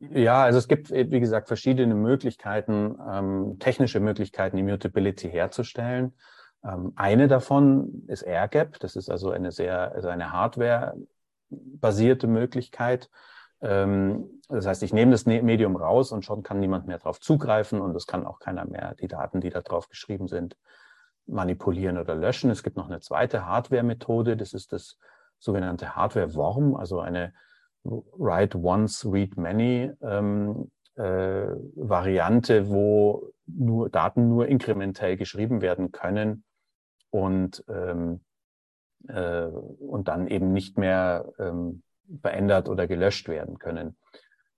[0.00, 6.14] Ja, also es gibt, wie gesagt, verschiedene Möglichkeiten, ähm, technische Möglichkeiten, Immutability herzustellen.
[6.64, 8.78] Ähm, eine davon ist AirGap.
[8.78, 13.10] Das ist also eine sehr, also eine Hardware-basierte Möglichkeit.
[13.60, 17.20] Ähm, das heißt, ich nehme das ne-, Medium raus und schon kann niemand mehr darauf
[17.20, 20.56] zugreifen und es kann auch keiner mehr die Daten, die da drauf geschrieben sind,
[21.26, 22.50] manipulieren oder löschen.
[22.50, 24.36] Es gibt noch eine zweite Hardware-Methode.
[24.36, 24.96] Das ist das
[25.40, 27.34] sogenannte Hardware-Worm, also eine
[28.16, 31.46] Write Once, Read Many ähm, äh,
[31.76, 36.44] Variante, wo nur Daten nur inkrementell geschrieben werden können
[37.10, 38.20] und, ähm,
[39.08, 41.82] äh, und dann eben nicht mehr ähm,
[42.20, 43.96] verändert oder gelöscht werden können.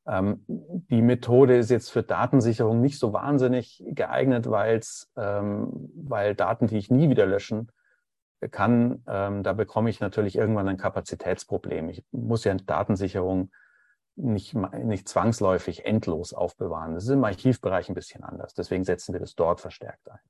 [0.06, 6.66] Ähm, die Methode ist jetzt für Datensicherung nicht so wahnsinnig geeignet, weil's, ähm, weil Daten,
[6.66, 7.70] die ich nie wieder löschen
[8.48, 11.90] kann, ähm, da bekomme ich natürlich irgendwann ein Kapazitätsproblem.
[11.90, 13.50] Ich muss ja Datensicherung
[14.16, 16.94] nicht, nicht zwangsläufig endlos aufbewahren.
[16.94, 18.54] Das ist im Archivbereich ein bisschen anders.
[18.54, 20.20] Deswegen setzen wir das dort verstärkt ein.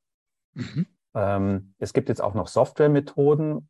[0.54, 0.86] Mhm.
[1.14, 3.68] Ähm, es gibt jetzt auch noch Softwaremethoden.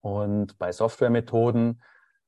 [0.00, 1.82] Und bei Softwaremethoden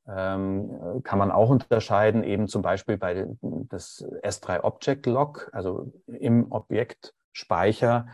[0.07, 6.53] ähm, kann man auch unterscheiden, eben zum Beispiel bei das S3 Object Lock, also im
[6.53, 8.07] Objektspeicher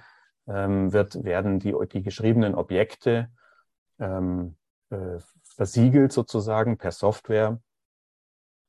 [0.93, 3.31] wird, werden die, die geschriebenen Objekte
[3.99, 4.57] ähm,
[4.91, 7.61] äh, versiegelt sozusagen per Software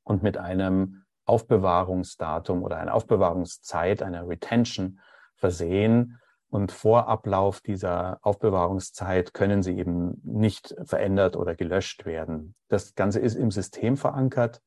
[0.04, 5.00] und mit einem Aufbewahrungsdatum oder einer Aufbewahrungszeit, einer Retention
[5.36, 6.20] versehen.
[6.50, 12.56] Und vor Ablauf dieser Aufbewahrungszeit können sie eben nicht verändert oder gelöscht werden.
[12.68, 14.62] Das Ganze ist im System verankert,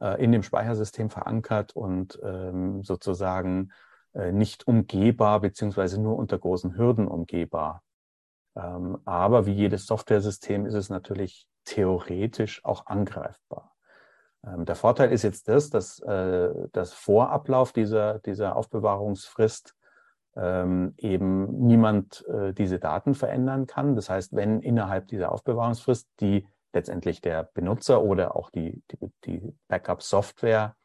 [0.00, 3.72] äh, in dem Speichersystem verankert und ähm, sozusagen
[4.14, 7.82] nicht umgehbar beziehungsweise nur unter großen Hürden umgehbar.
[8.56, 13.74] Ähm, aber wie jedes Softwaresystem ist es natürlich theoretisch auch angreifbar.
[14.46, 19.74] Ähm, der Vorteil ist jetzt das, dass äh, das Vorablauf dieser, dieser Aufbewahrungsfrist
[20.36, 23.96] ähm, eben niemand äh, diese Daten verändern kann.
[23.96, 29.56] Das heißt, wenn innerhalb dieser Aufbewahrungsfrist die letztendlich der Benutzer oder auch die, die, die
[29.68, 30.76] Backup-Software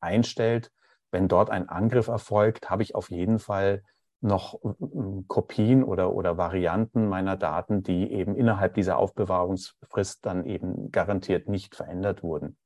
[0.00, 0.72] einstellt,
[1.10, 3.82] wenn dort ein Angriff erfolgt, habe ich auf jeden Fall
[4.20, 10.90] noch äh, Kopien oder, oder Varianten meiner Daten, die eben innerhalb dieser Aufbewahrungsfrist dann eben
[10.90, 12.56] garantiert nicht verändert wurden.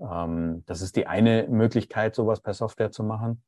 [0.00, 3.42] Ähm, das ist die eine Möglichkeit, sowas per Software zu machen.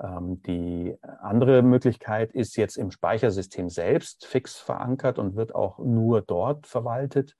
[0.00, 6.22] Ähm, die andere Möglichkeit ist jetzt im Speichersystem selbst fix verankert und wird auch nur
[6.22, 7.36] dort verwaltet.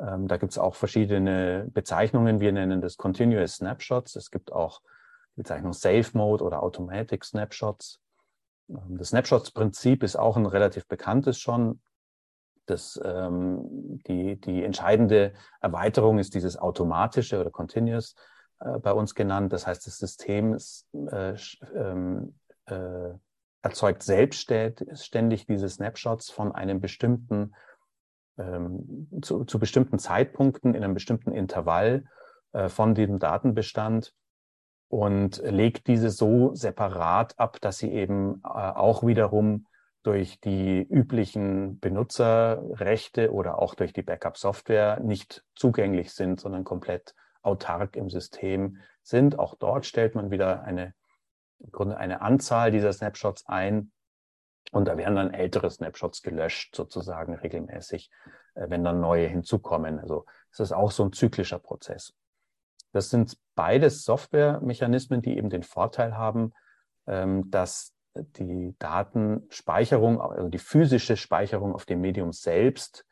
[0.00, 2.40] Ähm, da gibt es auch verschiedene Bezeichnungen.
[2.40, 4.16] Wir nennen das Continuous Snapshots.
[4.16, 4.80] Es gibt auch
[5.36, 8.00] die Bezeichnung Safe Mode oder Automatic Snapshots.
[8.68, 11.80] Ähm, das Snapshots-Prinzip ist auch ein relativ bekanntes schon.
[12.66, 18.14] Das, ähm, die, die entscheidende Erweiterung ist dieses automatische oder Continuous
[18.60, 19.52] äh, bei uns genannt.
[19.52, 21.34] Das heißt, das System ist, äh,
[22.66, 23.14] äh,
[23.62, 27.54] erzeugt selbstständig diese Snapshots von einem bestimmten
[28.38, 32.04] ähm, zu, zu, bestimmten Zeitpunkten in einem bestimmten Intervall
[32.52, 34.14] äh, von diesem Datenbestand
[34.88, 39.66] und legt diese so separat ab, dass sie eben äh, auch wiederum
[40.02, 47.96] durch die üblichen Benutzerrechte oder auch durch die Backup-Software nicht zugänglich sind, sondern komplett autark
[47.96, 49.38] im System sind.
[49.38, 50.94] Auch dort stellt man wieder eine,
[51.58, 53.90] im Grunde eine Anzahl dieser Snapshots ein,
[54.72, 58.10] und da werden dann ältere Snapshots gelöscht, sozusagen regelmäßig,
[58.54, 59.98] äh, wenn dann neue hinzukommen.
[59.98, 62.14] Also es ist auch so ein zyklischer Prozess.
[62.92, 66.52] Das sind beides Softwaremechanismen, die eben den Vorteil haben,
[67.06, 73.04] ähm, dass die Datenspeicherung, also die physische Speicherung auf dem Medium selbst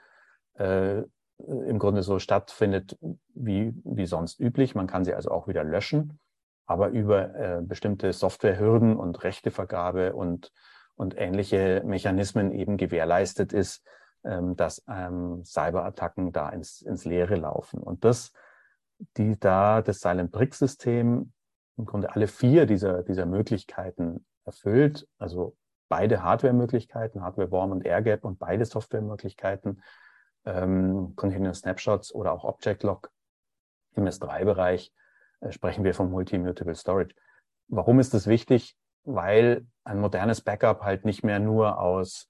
[0.54, 1.02] äh,
[1.38, 2.98] im Grunde so stattfindet
[3.34, 4.74] wie, wie sonst üblich.
[4.74, 6.18] Man kann sie also auch wieder löschen,
[6.66, 10.50] aber über äh, bestimmte Softwarehürden und Rechtevergabe und
[10.96, 13.85] und ähnliche Mechanismen eben gewährleistet ist,
[14.24, 17.80] ähm, dass ähm, Cyberattacken da ins, ins Leere laufen.
[17.80, 18.32] Und das,
[19.16, 21.32] die da das Silent Brick System
[21.76, 25.56] im Grunde alle vier dieser, dieser Möglichkeiten erfüllt, also
[25.88, 29.82] beide Hardware-Möglichkeiten, Hardware-Worm und AirGap und beide Software-Möglichkeiten,
[30.44, 33.11] ähm, Continuous Snapshots oder auch Object Lock
[33.94, 34.92] im S3-Bereich,
[35.40, 37.14] äh, sprechen wir vom Multi-Mutable Storage.
[37.68, 38.76] Warum ist das wichtig?
[39.06, 42.28] Weil ein modernes Backup halt nicht mehr nur aus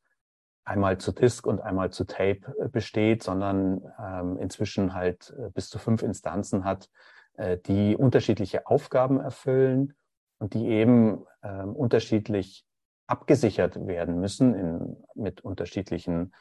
[0.65, 5.69] einmal zu Disk und einmal zu Tape äh, besteht, sondern ähm, inzwischen halt äh, bis
[5.69, 6.91] zu fünf Instanzen hat,
[7.37, 9.95] äh, die unterschiedliche Aufgaben erfüllen
[10.39, 12.67] und die eben äh, unterschiedlich
[13.07, 16.35] abgesichert werden müssen in, mit unterschiedlichen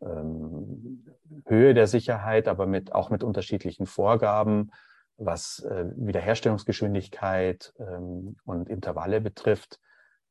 [0.00, 1.06] ähm,
[1.46, 4.72] Höhe der Sicherheit, aber mit, auch mit unterschiedlichen Vorgaben,
[5.18, 9.80] was äh, Wiederherstellungsgeschwindigkeit ähm, und Intervalle betrifft.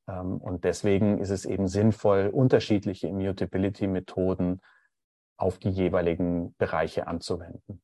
[0.08, 4.62] Ähm, und deswegen ist es eben sinnvoll, unterschiedliche Immutability-Methoden
[5.38, 7.82] auf die jeweiligen Bereiche anzuwenden.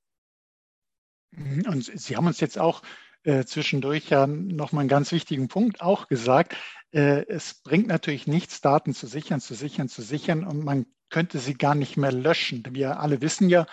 [1.31, 2.81] Mhm, und Sie haben uns jetzt auch
[3.23, 6.55] äh, zwischendurch ja nochmal einen ganz wichtigen Punkt auch gesagt.
[6.91, 11.39] Äh, es bringt natürlich nichts, Daten zu sichern, zu sichern, zu sichern und man könnte
[11.39, 12.63] sie gar nicht mehr löschen.
[12.71, 13.67] Wir alle wissen ja,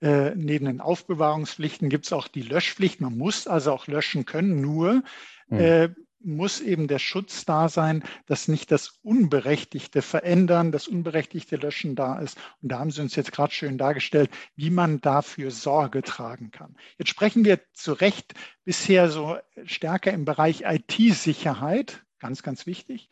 [0.00, 3.00] äh, neben den Aufbewahrungspflichten gibt es auch die Löschpflicht.
[3.00, 5.02] Man muss also auch löschen können, nur
[5.48, 11.94] mhm muss eben der Schutz da sein, dass nicht das unberechtigte Verändern, das unberechtigte Löschen
[11.94, 12.38] da ist.
[12.62, 16.76] Und da haben Sie uns jetzt gerade schön dargestellt, wie man dafür Sorge tragen kann.
[16.98, 18.34] Jetzt sprechen wir zu Recht
[18.64, 23.08] bisher so stärker im Bereich IT-Sicherheit, ganz, ganz wichtig.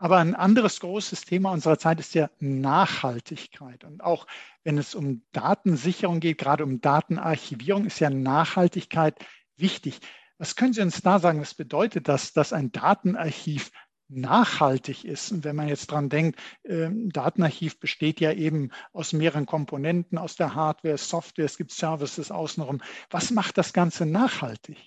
[0.00, 3.84] Aber ein anderes großes Thema unserer Zeit ist ja Nachhaltigkeit.
[3.84, 4.26] Und auch
[4.64, 9.14] wenn es um Datensicherung geht, gerade um Datenarchivierung, ist ja Nachhaltigkeit
[9.58, 10.00] wichtig.
[10.38, 11.42] Was können Sie uns da sagen?
[11.42, 13.70] Was bedeutet das, dass ein Datenarchiv
[14.08, 15.30] nachhaltig ist.
[15.32, 20.34] Und wenn man jetzt dran denkt, ähm, Datenarchiv besteht ja eben aus mehreren Komponenten, aus
[20.34, 22.80] der Hardware, Software, es gibt Services außenrum.
[23.10, 24.78] Was macht das Ganze nachhaltig?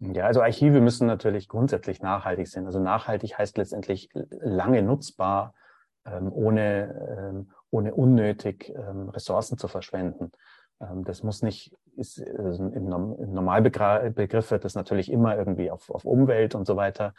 [0.00, 2.66] Ja, also Archive müssen natürlich grundsätzlich nachhaltig sein.
[2.66, 5.54] Also nachhaltig heißt letztendlich lange nutzbar,
[6.06, 10.32] ähm, ohne, ähm, ohne unnötig Ressourcen zu verschwenden.
[10.80, 16.04] Ähm, das muss nicht, ist, also im, Normalbegriff wird das natürlich immer irgendwie auf, auf
[16.04, 17.14] Umwelt und so weiter.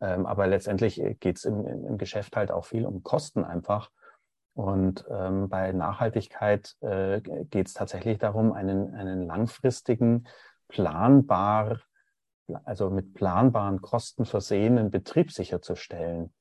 [0.00, 3.90] Ähm, aber letztendlich geht es im, im Geschäft halt auch viel um Kosten einfach.
[4.54, 10.26] Und ähm, bei Nachhaltigkeit äh, geht es tatsächlich darum, einen, einen langfristigen,
[10.68, 11.80] planbar,
[12.64, 16.32] also mit planbaren Kosten versehenen Betrieb sicherzustellen.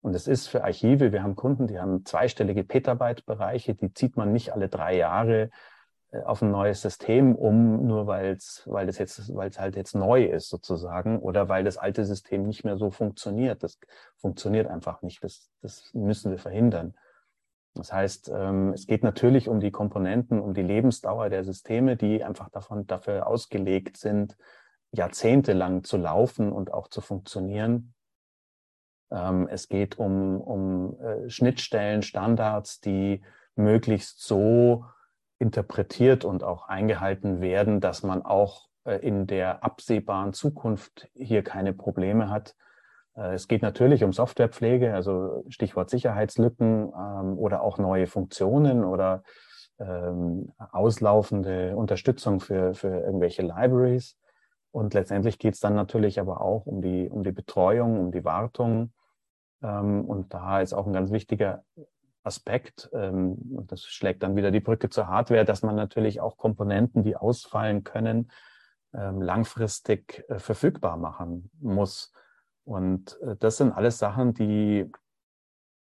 [0.00, 4.32] Und es ist für Archive, wir haben Kunden, die haben zweistellige Petabyte-Bereiche, die zieht man
[4.32, 5.50] nicht alle drei Jahre
[6.12, 9.94] äh, auf ein neues System um, nur weil's, weil das jetzt, weil es halt jetzt
[9.94, 13.62] neu ist sozusagen oder weil das alte System nicht mehr so funktioniert.
[13.62, 13.78] Das
[14.16, 15.22] funktioniert einfach nicht.
[15.24, 16.94] Das, das müssen wir verhindern.
[17.74, 22.24] Das heißt, ähm, es geht natürlich um die Komponenten, um die Lebensdauer der Systeme, die
[22.24, 24.36] einfach davon dafür ausgelegt sind,
[24.92, 27.94] jahrzehntelang zu laufen und auch zu funktionieren.
[29.10, 33.22] Ähm, es geht um, um äh, Schnittstellen, Standards, die
[33.54, 34.84] möglichst so
[35.38, 41.72] interpretiert und auch eingehalten werden, dass man auch äh, in der absehbaren Zukunft hier keine
[41.72, 42.56] Probleme hat.
[43.14, 49.22] Äh, es geht natürlich um Softwarepflege, also Stichwort Sicherheitslücken ähm, oder auch neue Funktionen oder
[49.78, 54.16] ähm, auslaufende Unterstützung für, für irgendwelche Libraries.
[54.70, 58.24] Und letztendlich geht es dann natürlich aber auch um die, um die Betreuung, um die
[58.24, 58.92] Wartung.
[59.62, 61.64] Ähm, und da ist auch ein ganz wichtiger
[62.22, 66.36] Aspekt, ähm, und das schlägt dann wieder die Brücke zur Hardware, dass man natürlich auch
[66.36, 68.30] Komponenten, die ausfallen können,
[68.92, 72.12] ähm, langfristig äh, verfügbar machen muss.
[72.64, 74.90] Und äh, das sind alles Sachen, die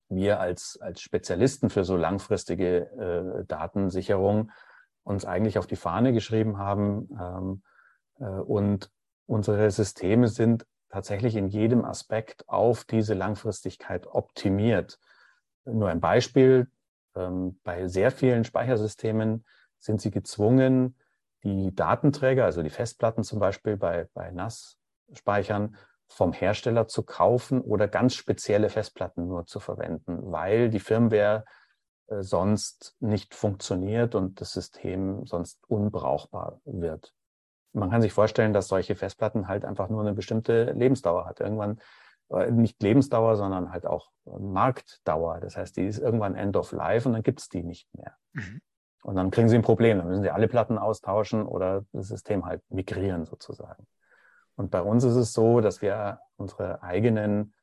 [0.10, 4.52] wir als, als Spezialisten für so langfristige äh, Datensicherung
[5.04, 7.10] uns eigentlich auf die Fahne geschrieben haben.
[7.20, 7.69] Ähm, äh,
[8.26, 8.90] und
[9.26, 15.00] unsere Systeme sind tatsächlich in jedem Aspekt auf diese Langfristigkeit optimiert.
[15.66, 16.68] Nur ein Beispiel.
[17.16, 19.46] Ähm, bei sehr vielen Speichersystemen
[19.78, 20.98] sind Sie gezwungen,
[21.44, 25.78] die Datenträger, also die Festplatten zum Beispiel bei, bei NAS-Speichern,
[26.12, 31.46] vom Hersteller zu kaufen oder ganz spezielle Festplatten nur zu verwenden, weil die Firmware
[32.08, 37.14] äh, sonst nicht funktioniert und das System sonst unbrauchbar wird.
[37.74, 41.40] Man kann sich vorstellen, dass solche Festplatten halt einfach nur eine bestimmte Lebensdauer hat.
[41.40, 41.80] Irgendwann
[42.30, 45.40] äh, nicht Lebensdauer, sondern halt auch äh, Marktdauer.
[45.40, 48.16] Das heißt, die ist irgendwann End of Life und dann gibt es die nicht mehr.
[48.34, 48.62] Mhm.
[49.04, 49.98] Und dann kriegen sie ein Problem.
[49.98, 53.88] Dann müssen sie alle Platten austauschen oder das System halt migrieren sozusagen.
[54.56, 57.54] Und bei uns ist es so, dass wir unsere eigenen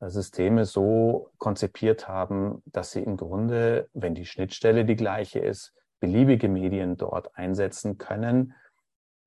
[0.00, 5.74] äh, Systeme so konzipiert haben, dass sie im Grunde, wenn die Schnittstelle die gleiche ist,
[6.00, 8.54] beliebige Medien dort einsetzen können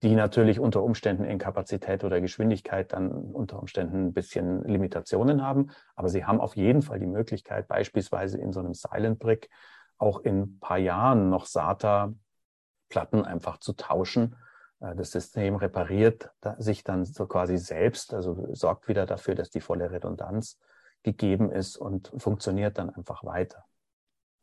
[0.04, 5.70] die natürlich unter Umständen in Kapazität oder Geschwindigkeit dann unter Umständen ein bisschen Limitationen haben.
[5.95, 9.49] Aber sie haben auf jeden Fall die Möglichkeit, beispielsweise in so einem Silent Brick
[9.97, 14.36] auch in ein paar Jahren noch SATA-Platten einfach zu tauschen.
[14.80, 19.62] Äh, das System repariert sich dann so quasi selbst, also sorgt wieder dafür, dass die
[19.62, 20.60] volle Redundanz
[21.04, 23.66] gegeben ist und funktioniert dann einfach weiter.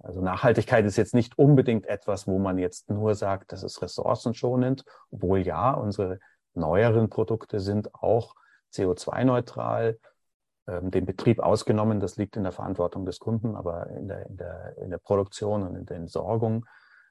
[0.00, 4.84] Also Nachhaltigkeit ist jetzt nicht unbedingt etwas, wo man jetzt nur sagt, das ist ressourcenschonend,
[5.10, 6.20] obwohl ja, unsere
[6.54, 8.34] neueren Produkte sind auch
[8.72, 9.98] CO2-neutral,
[10.68, 12.00] ähm, den Betrieb ausgenommen.
[12.00, 15.62] Das liegt in der Verantwortung des Kunden, aber in der, in der, in der Produktion
[15.62, 16.66] und in der Entsorgung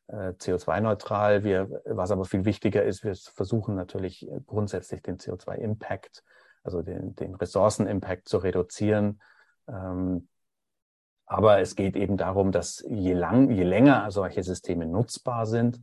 [0.07, 1.43] äh, CO2-neutral.
[1.43, 6.23] Wir, was aber viel wichtiger ist, wir versuchen natürlich grundsätzlich den CO2-Impact,
[6.63, 9.21] also den, den Ressourcen-Impact zu reduzieren.
[9.67, 10.29] Ähm,
[11.27, 15.81] aber es geht eben darum, dass je, lang, je länger solche Systeme nutzbar sind,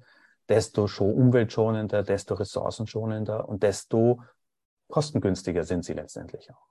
[0.49, 4.23] desto umweltschonender, desto ressourcenschonender und desto
[4.89, 6.67] kostengünstiger sind sie letztendlich auch.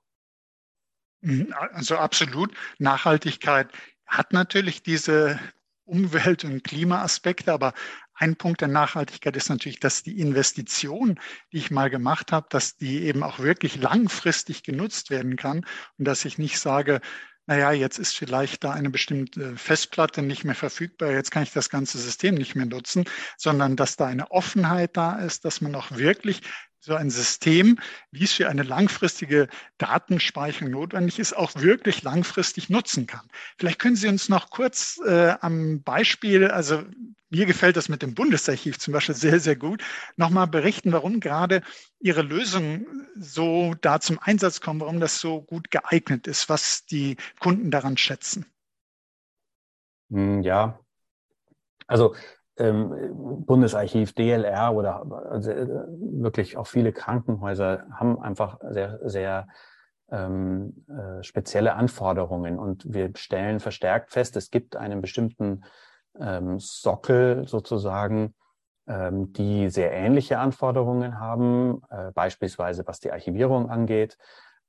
[1.20, 2.52] Mhm, also absolut.
[2.78, 3.68] Nachhaltigkeit
[4.06, 5.38] hat natürlich diese
[5.84, 7.74] Umwelt- und Klimaaspekte, aber
[8.14, 11.20] ein Punkt der Nachhaltigkeit ist natürlich, dass die Investition,
[11.52, 15.66] die ich mal gemacht habe, dass die eben auch wirklich langfristig genutzt werden kann
[15.98, 17.00] und dass ich nicht sage,
[17.46, 21.68] naja, jetzt ist vielleicht da eine bestimmte Festplatte nicht mehr verfügbar, jetzt kann ich das
[21.68, 23.04] ganze System nicht mehr nutzen,
[23.36, 26.40] sondern dass da eine Offenheit da ist, dass man auch wirklich
[26.84, 27.78] so ein System,
[28.10, 33.26] wie es für eine langfristige Datenspeicherung notwendig ist, auch wirklich langfristig nutzen kann.
[33.58, 36.82] Vielleicht können Sie uns noch kurz äh, am Beispiel, also
[37.30, 39.82] mir gefällt das mit dem Bundesarchiv zum Beispiel sehr, sehr gut,
[40.16, 41.62] nochmal berichten, warum gerade
[42.00, 47.16] Ihre Lösungen so da zum Einsatz kommen, warum das so gut geeignet ist, was die
[47.40, 48.44] Kunden daran schätzen.
[50.10, 50.78] Hm, ja,
[51.86, 52.14] also
[52.56, 59.48] ähm, Bundesarchiv, DLR oder also äh, wirklich auch viele Krankenhäuser haben einfach sehr, sehr
[60.10, 65.64] ähm, äh, spezielle Anforderungen und wir stellen verstärkt fest, es gibt einen bestimmten
[66.20, 68.34] ähm, Sockel sozusagen,
[68.86, 74.18] ähm, die sehr ähnliche Anforderungen haben, äh, beispielsweise was die Archivierung angeht.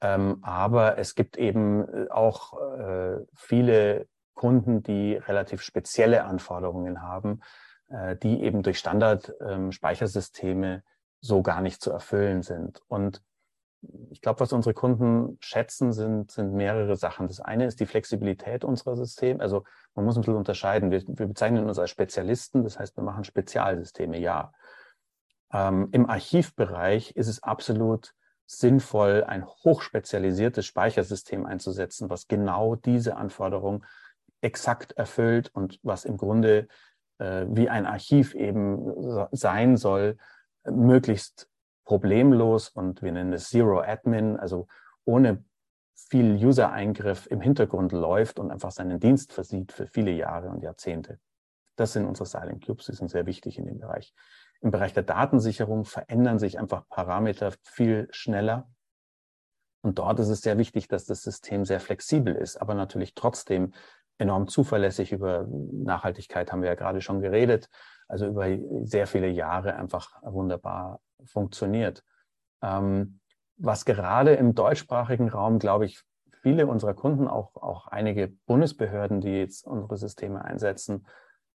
[0.01, 7.41] Ähm, aber es gibt eben äh, auch äh, viele Kunden, die relativ spezielle Anforderungen haben,
[7.89, 10.81] äh, die eben durch Standard-Speichersysteme ähm,
[11.21, 12.81] so gar nicht zu erfüllen sind.
[12.88, 13.21] Und
[14.09, 17.27] ich glaube, was unsere Kunden schätzen, sind, sind mehrere Sachen.
[17.27, 19.39] Das eine ist die Flexibilität unserer Systeme.
[19.41, 19.63] Also
[19.93, 20.91] man muss ein bisschen unterscheiden.
[20.91, 24.51] Wir, wir bezeichnen uns als Spezialisten, das heißt, wir machen Spezialsysteme, ja.
[25.53, 28.13] Ähm, Im Archivbereich ist es absolut
[28.47, 33.86] sinnvoll, ein hochspezialisiertes Speichersystem einzusetzen, was genau diese Anforderung
[34.41, 36.67] exakt erfüllt und was im Grunde
[37.18, 40.18] wie ein Archiv eben sein soll,
[40.66, 41.49] möglichst
[41.86, 44.68] problemlos und wir nennen es Zero Admin, also
[45.05, 45.43] ohne
[46.09, 51.20] viel User-Eingriff im Hintergrund läuft und einfach seinen Dienst versieht für viele Jahre und Jahrzehnte.
[51.76, 54.13] Das sind unsere Silent Cubes, die sind sehr wichtig in dem Bereich.
[54.61, 58.70] Im Bereich der Datensicherung verändern sich einfach Parameter viel schneller.
[59.82, 63.74] Und dort ist es sehr wichtig, dass das System sehr flexibel ist, aber natürlich trotzdem
[64.18, 65.11] enorm zuverlässig.
[65.11, 67.70] Über Nachhaltigkeit haben wir ja gerade schon geredet.
[68.07, 68.45] Also über
[68.84, 72.03] sehr viele Jahre einfach wunderbar funktioniert.
[72.61, 73.20] Ähm,
[73.57, 76.03] was gerade im deutschsprachigen Raum, glaube ich,
[76.41, 81.07] viele unserer Kunden, auch, auch einige Bundesbehörden, die jetzt unsere Systeme einsetzen,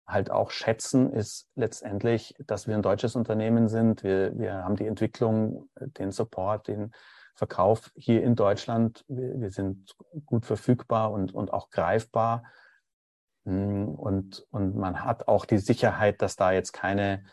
[0.07, 4.03] halt auch schätzen, ist letztendlich, dass wir ein deutsches Unternehmen sind.
[4.03, 6.91] Wir, wir haben die Entwicklung, den Support, den
[7.39, 9.05] Verkauf hier in Deutschland.
[9.07, 12.43] Wir, wir sind gut verfügbar und, und auch greifbar.
[13.45, 17.23] Hm, und, und man hat auch die Sicherheit, dass da jetzt keine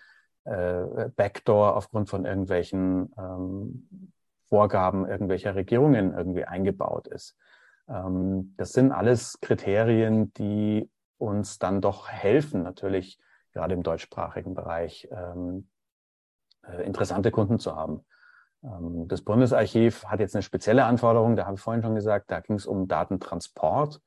[0.44, 4.12] äh, Backdoor aufgrund von irgendwelchen ähm,
[4.48, 7.36] Vorgaben irgendwelcher Regierungen irgendwie eingebaut ist.
[7.88, 10.88] Ähm, das sind alles Kriterien, die
[11.18, 13.18] uns dann doch helfen, natürlich
[13.52, 15.68] gerade im deutschsprachigen Bereich ähm,
[16.62, 18.04] äh, interessante Kunden zu haben.
[18.66, 22.40] Ähm, das Bundesarchiv hat jetzt eine spezielle Anforderung, da habe ich vorhin schon gesagt, da
[22.40, 24.00] ging es um Datentransport,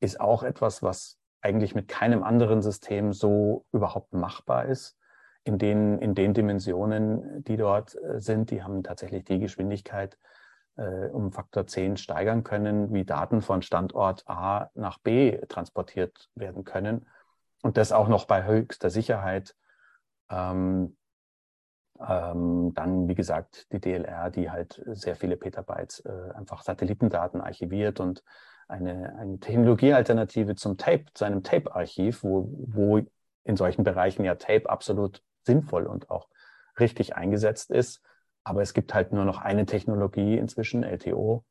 [0.00, 4.96] ist auch etwas, was eigentlich mit keinem anderen System so überhaupt machbar ist
[5.44, 10.18] in den, in den Dimensionen, die dort äh, sind, die haben tatsächlich die Geschwindigkeit
[10.76, 16.64] äh, um Faktor 10 steigern können, wie Daten von Standort A nach B transportiert werden
[16.64, 17.06] können.
[17.62, 19.54] Und das auch noch bei höchster Sicherheit.
[20.30, 20.96] Ähm,
[22.06, 28.00] ähm, dann, wie gesagt, die DLR, die halt sehr viele Petabytes äh, einfach Satellitendaten archiviert
[28.00, 28.22] und
[28.68, 33.00] eine, eine Technologiealternative zum Tape, zu einem Tape-Archiv, wo, wo
[33.44, 36.28] in solchen Bereichen ja Tape absolut sinnvoll und auch
[36.78, 38.02] richtig eingesetzt ist.
[38.44, 41.44] Aber es gibt halt nur noch eine Technologie inzwischen, LTO.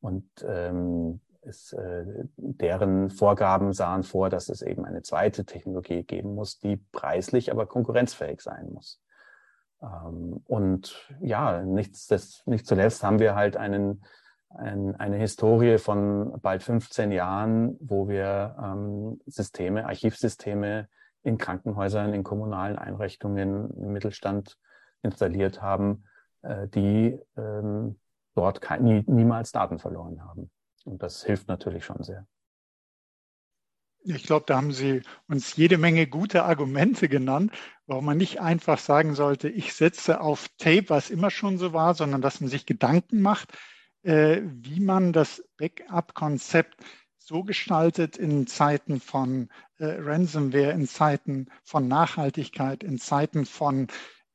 [0.00, 2.04] Und ähm, es, äh,
[2.36, 7.66] deren Vorgaben sahen vor, dass es eben eine zweite Technologie geben muss, die preislich aber
[7.66, 9.00] konkurrenzfähig sein muss.
[9.84, 14.04] Ähm, und ja, nichts, das, nicht zuletzt haben wir halt einen,
[14.48, 20.88] ein, eine Historie von bald 15 Jahren, wo wir ähm, Systeme, Archivsysteme
[21.22, 24.56] in Krankenhäusern, in kommunalen Einrichtungen, im Mittelstand
[25.02, 26.04] installiert haben,
[26.42, 27.98] äh, die ähm,
[28.34, 30.50] dort kein, nie, niemals Daten verloren haben.
[30.84, 32.26] Und das hilft natürlich schon sehr.
[34.06, 37.52] Ich glaube, da haben Sie uns jede Menge gute Argumente genannt,
[37.86, 41.94] warum man nicht einfach sagen sollte, ich setze auf Tape, was immer schon so war,
[41.94, 43.56] sondern dass man sich Gedanken macht,
[44.02, 46.76] äh, wie man das Backup-Konzept
[47.16, 49.48] so gestaltet in Zeiten von
[49.78, 53.86] äh, Ransomware, in Zeiten von Nachhaltigkeit, in Zeiten von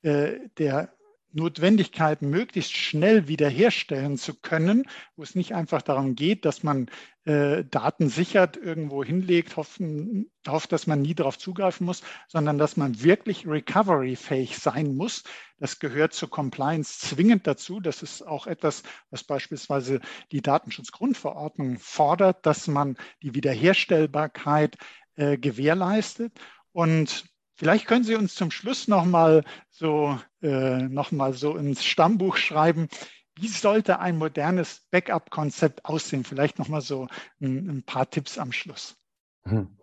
[0.02, 0.92] äh, der
[1.32, 6.90] Notwendigkeit, möglichst schnell wiederherstellen zu können, wo es nicht einfach darum geht, dass man
[7.26, 12.78] äh, Daten sichert, irgendwo hinlegt, hoffen, hofft, dass man nie darauf zugreifen muss, sondern dass
[12.78, 15.24] man wirklich recovery-fähig sein muss.
[15.60, 17.80] Das gehört zur Compliance zwingend dazu.
[17.80, 20.00] Das ist auch etwas, was beispielsweise
[20.32, 24.78] die Datenschutzgrundverordnung fordert, dass man die Wiederherstellbarkeit
[25.16, 26.40] äh, gewährleistet.
[26.72, 27.26] Und
[27.60, 32.88] Vielleicht können Sie uns zum Schluss nochmal so, äh, noch so ins Stammbuch schreiben,
[33.36, 36.24] wie sollte ein modernes Backup-Konzept aussehen?
[36.24, 37.10] Vielleicht nochmal so
[37.42, 38.96] ein, ein, paar Tipps am Schluss.
[39.44, 39.78] Hm.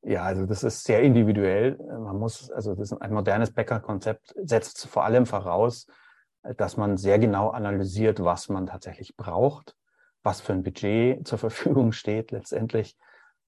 [0.00, 1.76] Ja, also das ist sehr individuell.
[1.76, 5.88] Man muss, also das ein modernes Backup-Konzept setzt vor allem voraus,
[6.56, 9.76] dass man sehr genau analysiert, was man tatsächlich braucht,
[10.22, 12.96] was für ein Budget zur Verfügung steht letztendlich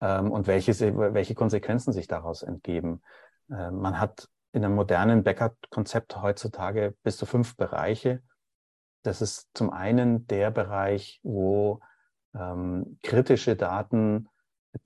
[0.03, 0.75] ähm, und welche,
[1.15, 3.01] welche Konsequenzen sich daraus entgeben.
[3.51, 8.23] Äh, man hat in einem modernen Backup-Konzept heutzutage bis zu fünf Bereiche.
[9.03, 11.81] Das ist zum einen der Bereich, wo
[12.35, 14.29] ähm, kritische Daten,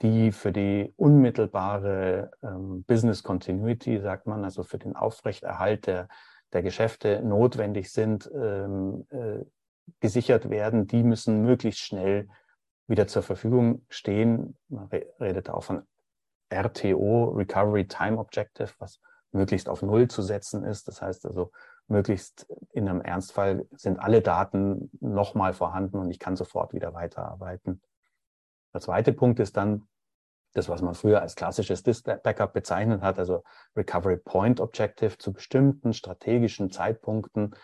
[0.03, 6.09] die für die unmittelbare ähm, Business Continuity, sagt man, also für den Aufrechterhalt der,
[6.53, 9.45] der Geschäfte notwendig sind, ähm, äh,
[10.01, 12.29] gesichert werden, die müssen möglichst schnell
[12.89, 14.57] wieder zur Verfügung stehen.
[14.69, 14.89] Man
[15.21, 15.83] redet auch von
[16.57, 19.01] RTO, Recovery Time Objective, was
[19.33, 20.89] möglichst auf Null zu setzen ist.
[20.89, 21.53] Das heißt also,
[21.89, 27.83] möglichst in einem Ernstfall sind alle Daten nochmal vorhanden und ich kann sofort wieder weiterarbeiten.
[28.73, 29.87] Der zweite Punkt ist dann
[30.53, 33.45] das, was man früher als klassisches Disk-Backup bezeichnet hat, also
[33.77, 35.19] Recovery Point Objective.
[35.19, 37.55] Zu bestimmten strategischen Zeitpunkten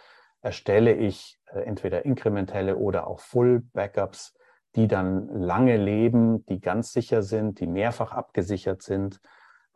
[0.42, 4.34] erstelle ich äh, entweder inkrementelle oder auch Full Backups
[4.76, 9.20] die dann lange leben, die ganz sicher sind, die mehrfach abgesichert sind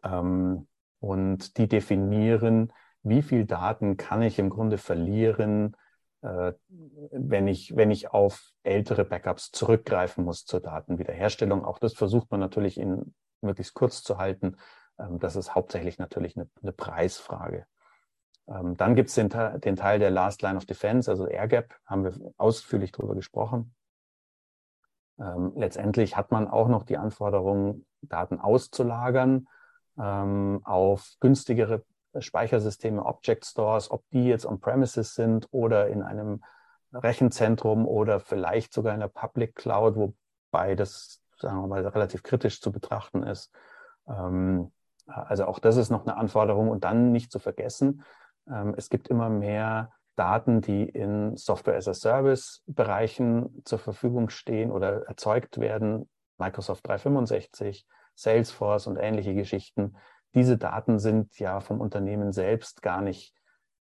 [0.02, 0.66] ähm,
[1.00, 2.72] und die definieren,
[3.02, 5.76] wie viel Daten kann ich im Grunde verlieren,
[6.22, 6.52] äh,
[7.12, 11.64] wenn, ich, wenn ich auf ältere Backups zurückgreifen muss zur Datenwiederherstellung.
[11.64, 14.56] Auch das versucht man natürlich in möglichst kurz zu halten.
[14.98, 17.66] Ähm, das ist hauptsächlich natürlich eine, eine Preisfrage.
[18.48, 22.04] Ähm, dann gibt es den, den Teil der Last Line of Defense, also AirGap, haben
[22.04, 23.75] wir ausführlich darüber gesprochen.
[25.18, 29.48] Ähm, letztendlich hat man auch noch die Anforderung, Daten auszulagern
[29.98, 31.84] ähm, auf günstigere
[32.18, 36.42] Speichersysteme, Object Stores, ob die jetzt on-premises sind oder in einem
[36.92, 42.60] Rechenzentrum oder vielleicht sogar in der Public Cloud, wobei das, sagen wir mal, relativ kritisch
[42.60, 43.50] zu betrachten ist.
[44.08, 44.72] Ähm,
[45.06, 46.68] also auch das ist noch eine Anforderung.
[46.68, 48.02] Und dann nicht zu vergessen,
[48.48, 56.08] ähm, es gibt immer mehr Daten, die in Software-as-a-Service-Bereichen zur Verfügung stehen oder erzeugt werden,
[56.38, 59.96] Microsoft 365, Salesforce und ähnliche Geschichten.
[60.34, 63.34] Diese Daten sind ja vom Unternehmen selbst gar nicht,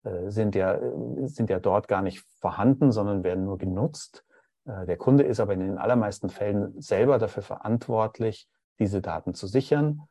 [0.02, 0.78] äh, sind ja,
[1.26, 4.24] sind ja dort gar nicht vorhanden, sondern werden nur genutzt.
[4.64, 9.46] Äh, der Kunde ist aber in den allermeisten Fällen selber dafür verantwortlich, diese Daten zu
[9.46, 10.02] sichern.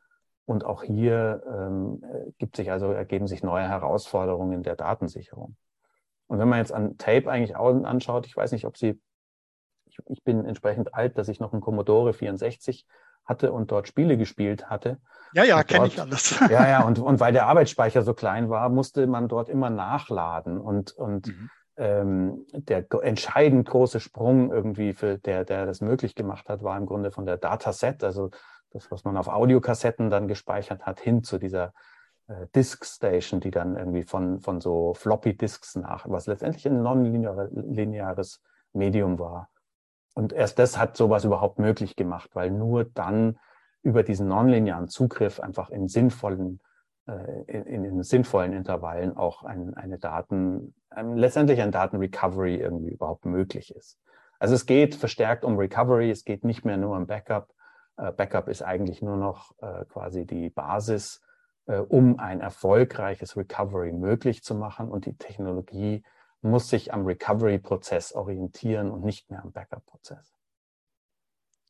[0.46, 2.02] Und auch hier ähm,
[2.38, 5.56] gibt sich also, ergeben sich neue Herausforderungen der Datensicherung.
[6.34, 9.00] Und wenn man jetzt an Tape eigentlich anschaut, ich weiß nicht, ob Sie,
[9.86, 12.88] ich, ich bin entsprechend alt, dass ich noch einen Commodore 64
[13.24, 14.98] hatte und dort Spiele gespielt hatte.
[15.32, 16.40] Ja, ja, kenne ich alles.
[16.50, 20.58] Ja, ja, und, und weil der Arbeitsspeicher so klein war, musste man dort immer nachladen.
[20.58, 21.50] Und, und mhm.
[21.76, 26.86] ähm, der entscheidend große Sprung irgendwie, für der, der das möglich gemacht hat, war im
[26.86, 28.30] Grunde von der Dataset, also
[28.70, 31.72] das, was man auf Audiokassetten dann gespeichert hat, hin zu dieser
[32.28, 36.82] äh, Disk Station, die dann irgendwie von, von so Floppy Disks nach, was letztendlich ein
[36.82, 38.40] nonlineares
[38.72, 39.50] Medium war.
[40.14, 43.38] Und erst das hat sowas überhaupt möglich gemacht, weil nur dann
[43.82, 46.60] über diesen nonlinearen Zugriff einfach in sinnvollen,
[47.06, 53.26] äh, in, in, sinnvollen Intervallen auch ein, eine Daten, ein, letztendlich ein Datenrecovery irgendwie überhaupt
[53.26, 53.98] möglich ist.
[54.38, 57.52] Also es geht verstärkt um Recovery, es geht nicht mehr nur um Backup.
[57.96, 61.20] Äh, Backup ist eigentlich nur noch äh, quasi die Basis
[61.66, 64.90] um ein erfolgreiches Recovery möglich zu machen.
[64.90, 66.02] Und die Technologie
[66.42, 70.34] muss sich am Recovery-Prozess orientieren und nicht mehr am Backup-Prozess.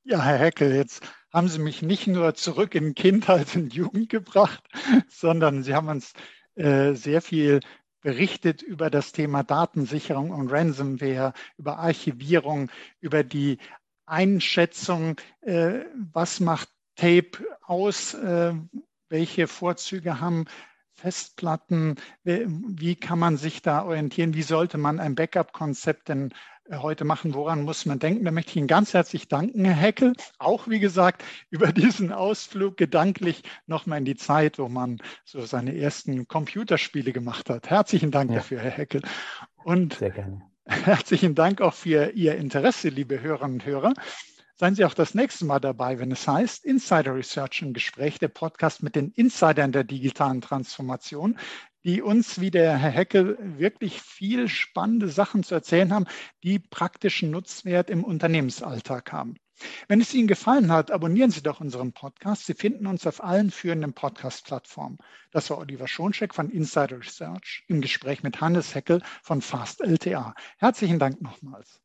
[0.02, 4.62] Ja, Herr Heckel, jetzt haben Sie mich nicht nur zurück in Kindheit und Jugend gebracht,
[5.08, 6.12] sondern Sie haben uns
[6.56, 7.60] äh, sehr viel
[8.02, 12.70] berichtet über das Thema Datensicherung und Ransomware, über Archivierung,
[13.00, 13.56] über die
[14.04, 18.52] Einschätzung, äh, was macht Tape aus, äh,
[19.14, 20.46] welche Vorzüge haben
[20.90, 21.94] Festplatten,
[22.24, 26.32] wie kann man sich da orientieren, wie sollte man ein Backup-Konzept denn
[26.68, 28.24] äh, heute machen, woran muss man denken.
[28.24, 30.14] Da möchte ich Ihnen ganz herzlich danken, Herr Heckel.
[30.38, 35.76] Auch, wie gesagt, über diesen Ausflug gedanklich nochmal in die Zeit, wo man so seine
[35.76, 37.70] ersten Computerspiele gemacht hat.
[37.70, 38.38] Herzlichen Dank ja.
[38.38, 39.02] dafür, Herr Heckel.
[39.62, 40.42] Und Sehr gerne.
[40.66, 43.94] herzlichen Dank auch für Ihr Interesse, liebe Hörerinnen und Hörer.
[44.56, 48.28] Seien Sie auch das nächste Mal dabei, wenn es heißt Insider Research im Gespräch, der
[48.28, 51.36] Podcast mit den Insidern der digitalen Transformation
[51.84, 56.06] die uns, wie der Herr Heckel, wirklich viel spannende Sachen zu erzählen haben,
[56.42, 59.36] die praktischen Nutzwert im Unternehmensalltag haben.
[59.86, 62.46] Wenn es Ihnen gefallen hat, abonnieren Sie doch unseren Podcast.
[62.46, 64.98] Sie finden uns auf allen führenden Podcast-Plattformen.
[65.30, 70.34] Das war Oliver Schoncheck von Insider Research im Gespräch mit Hannes Heckel von Fast LTA.
[70.58, 71.83] Herzlichen Dank nochmals.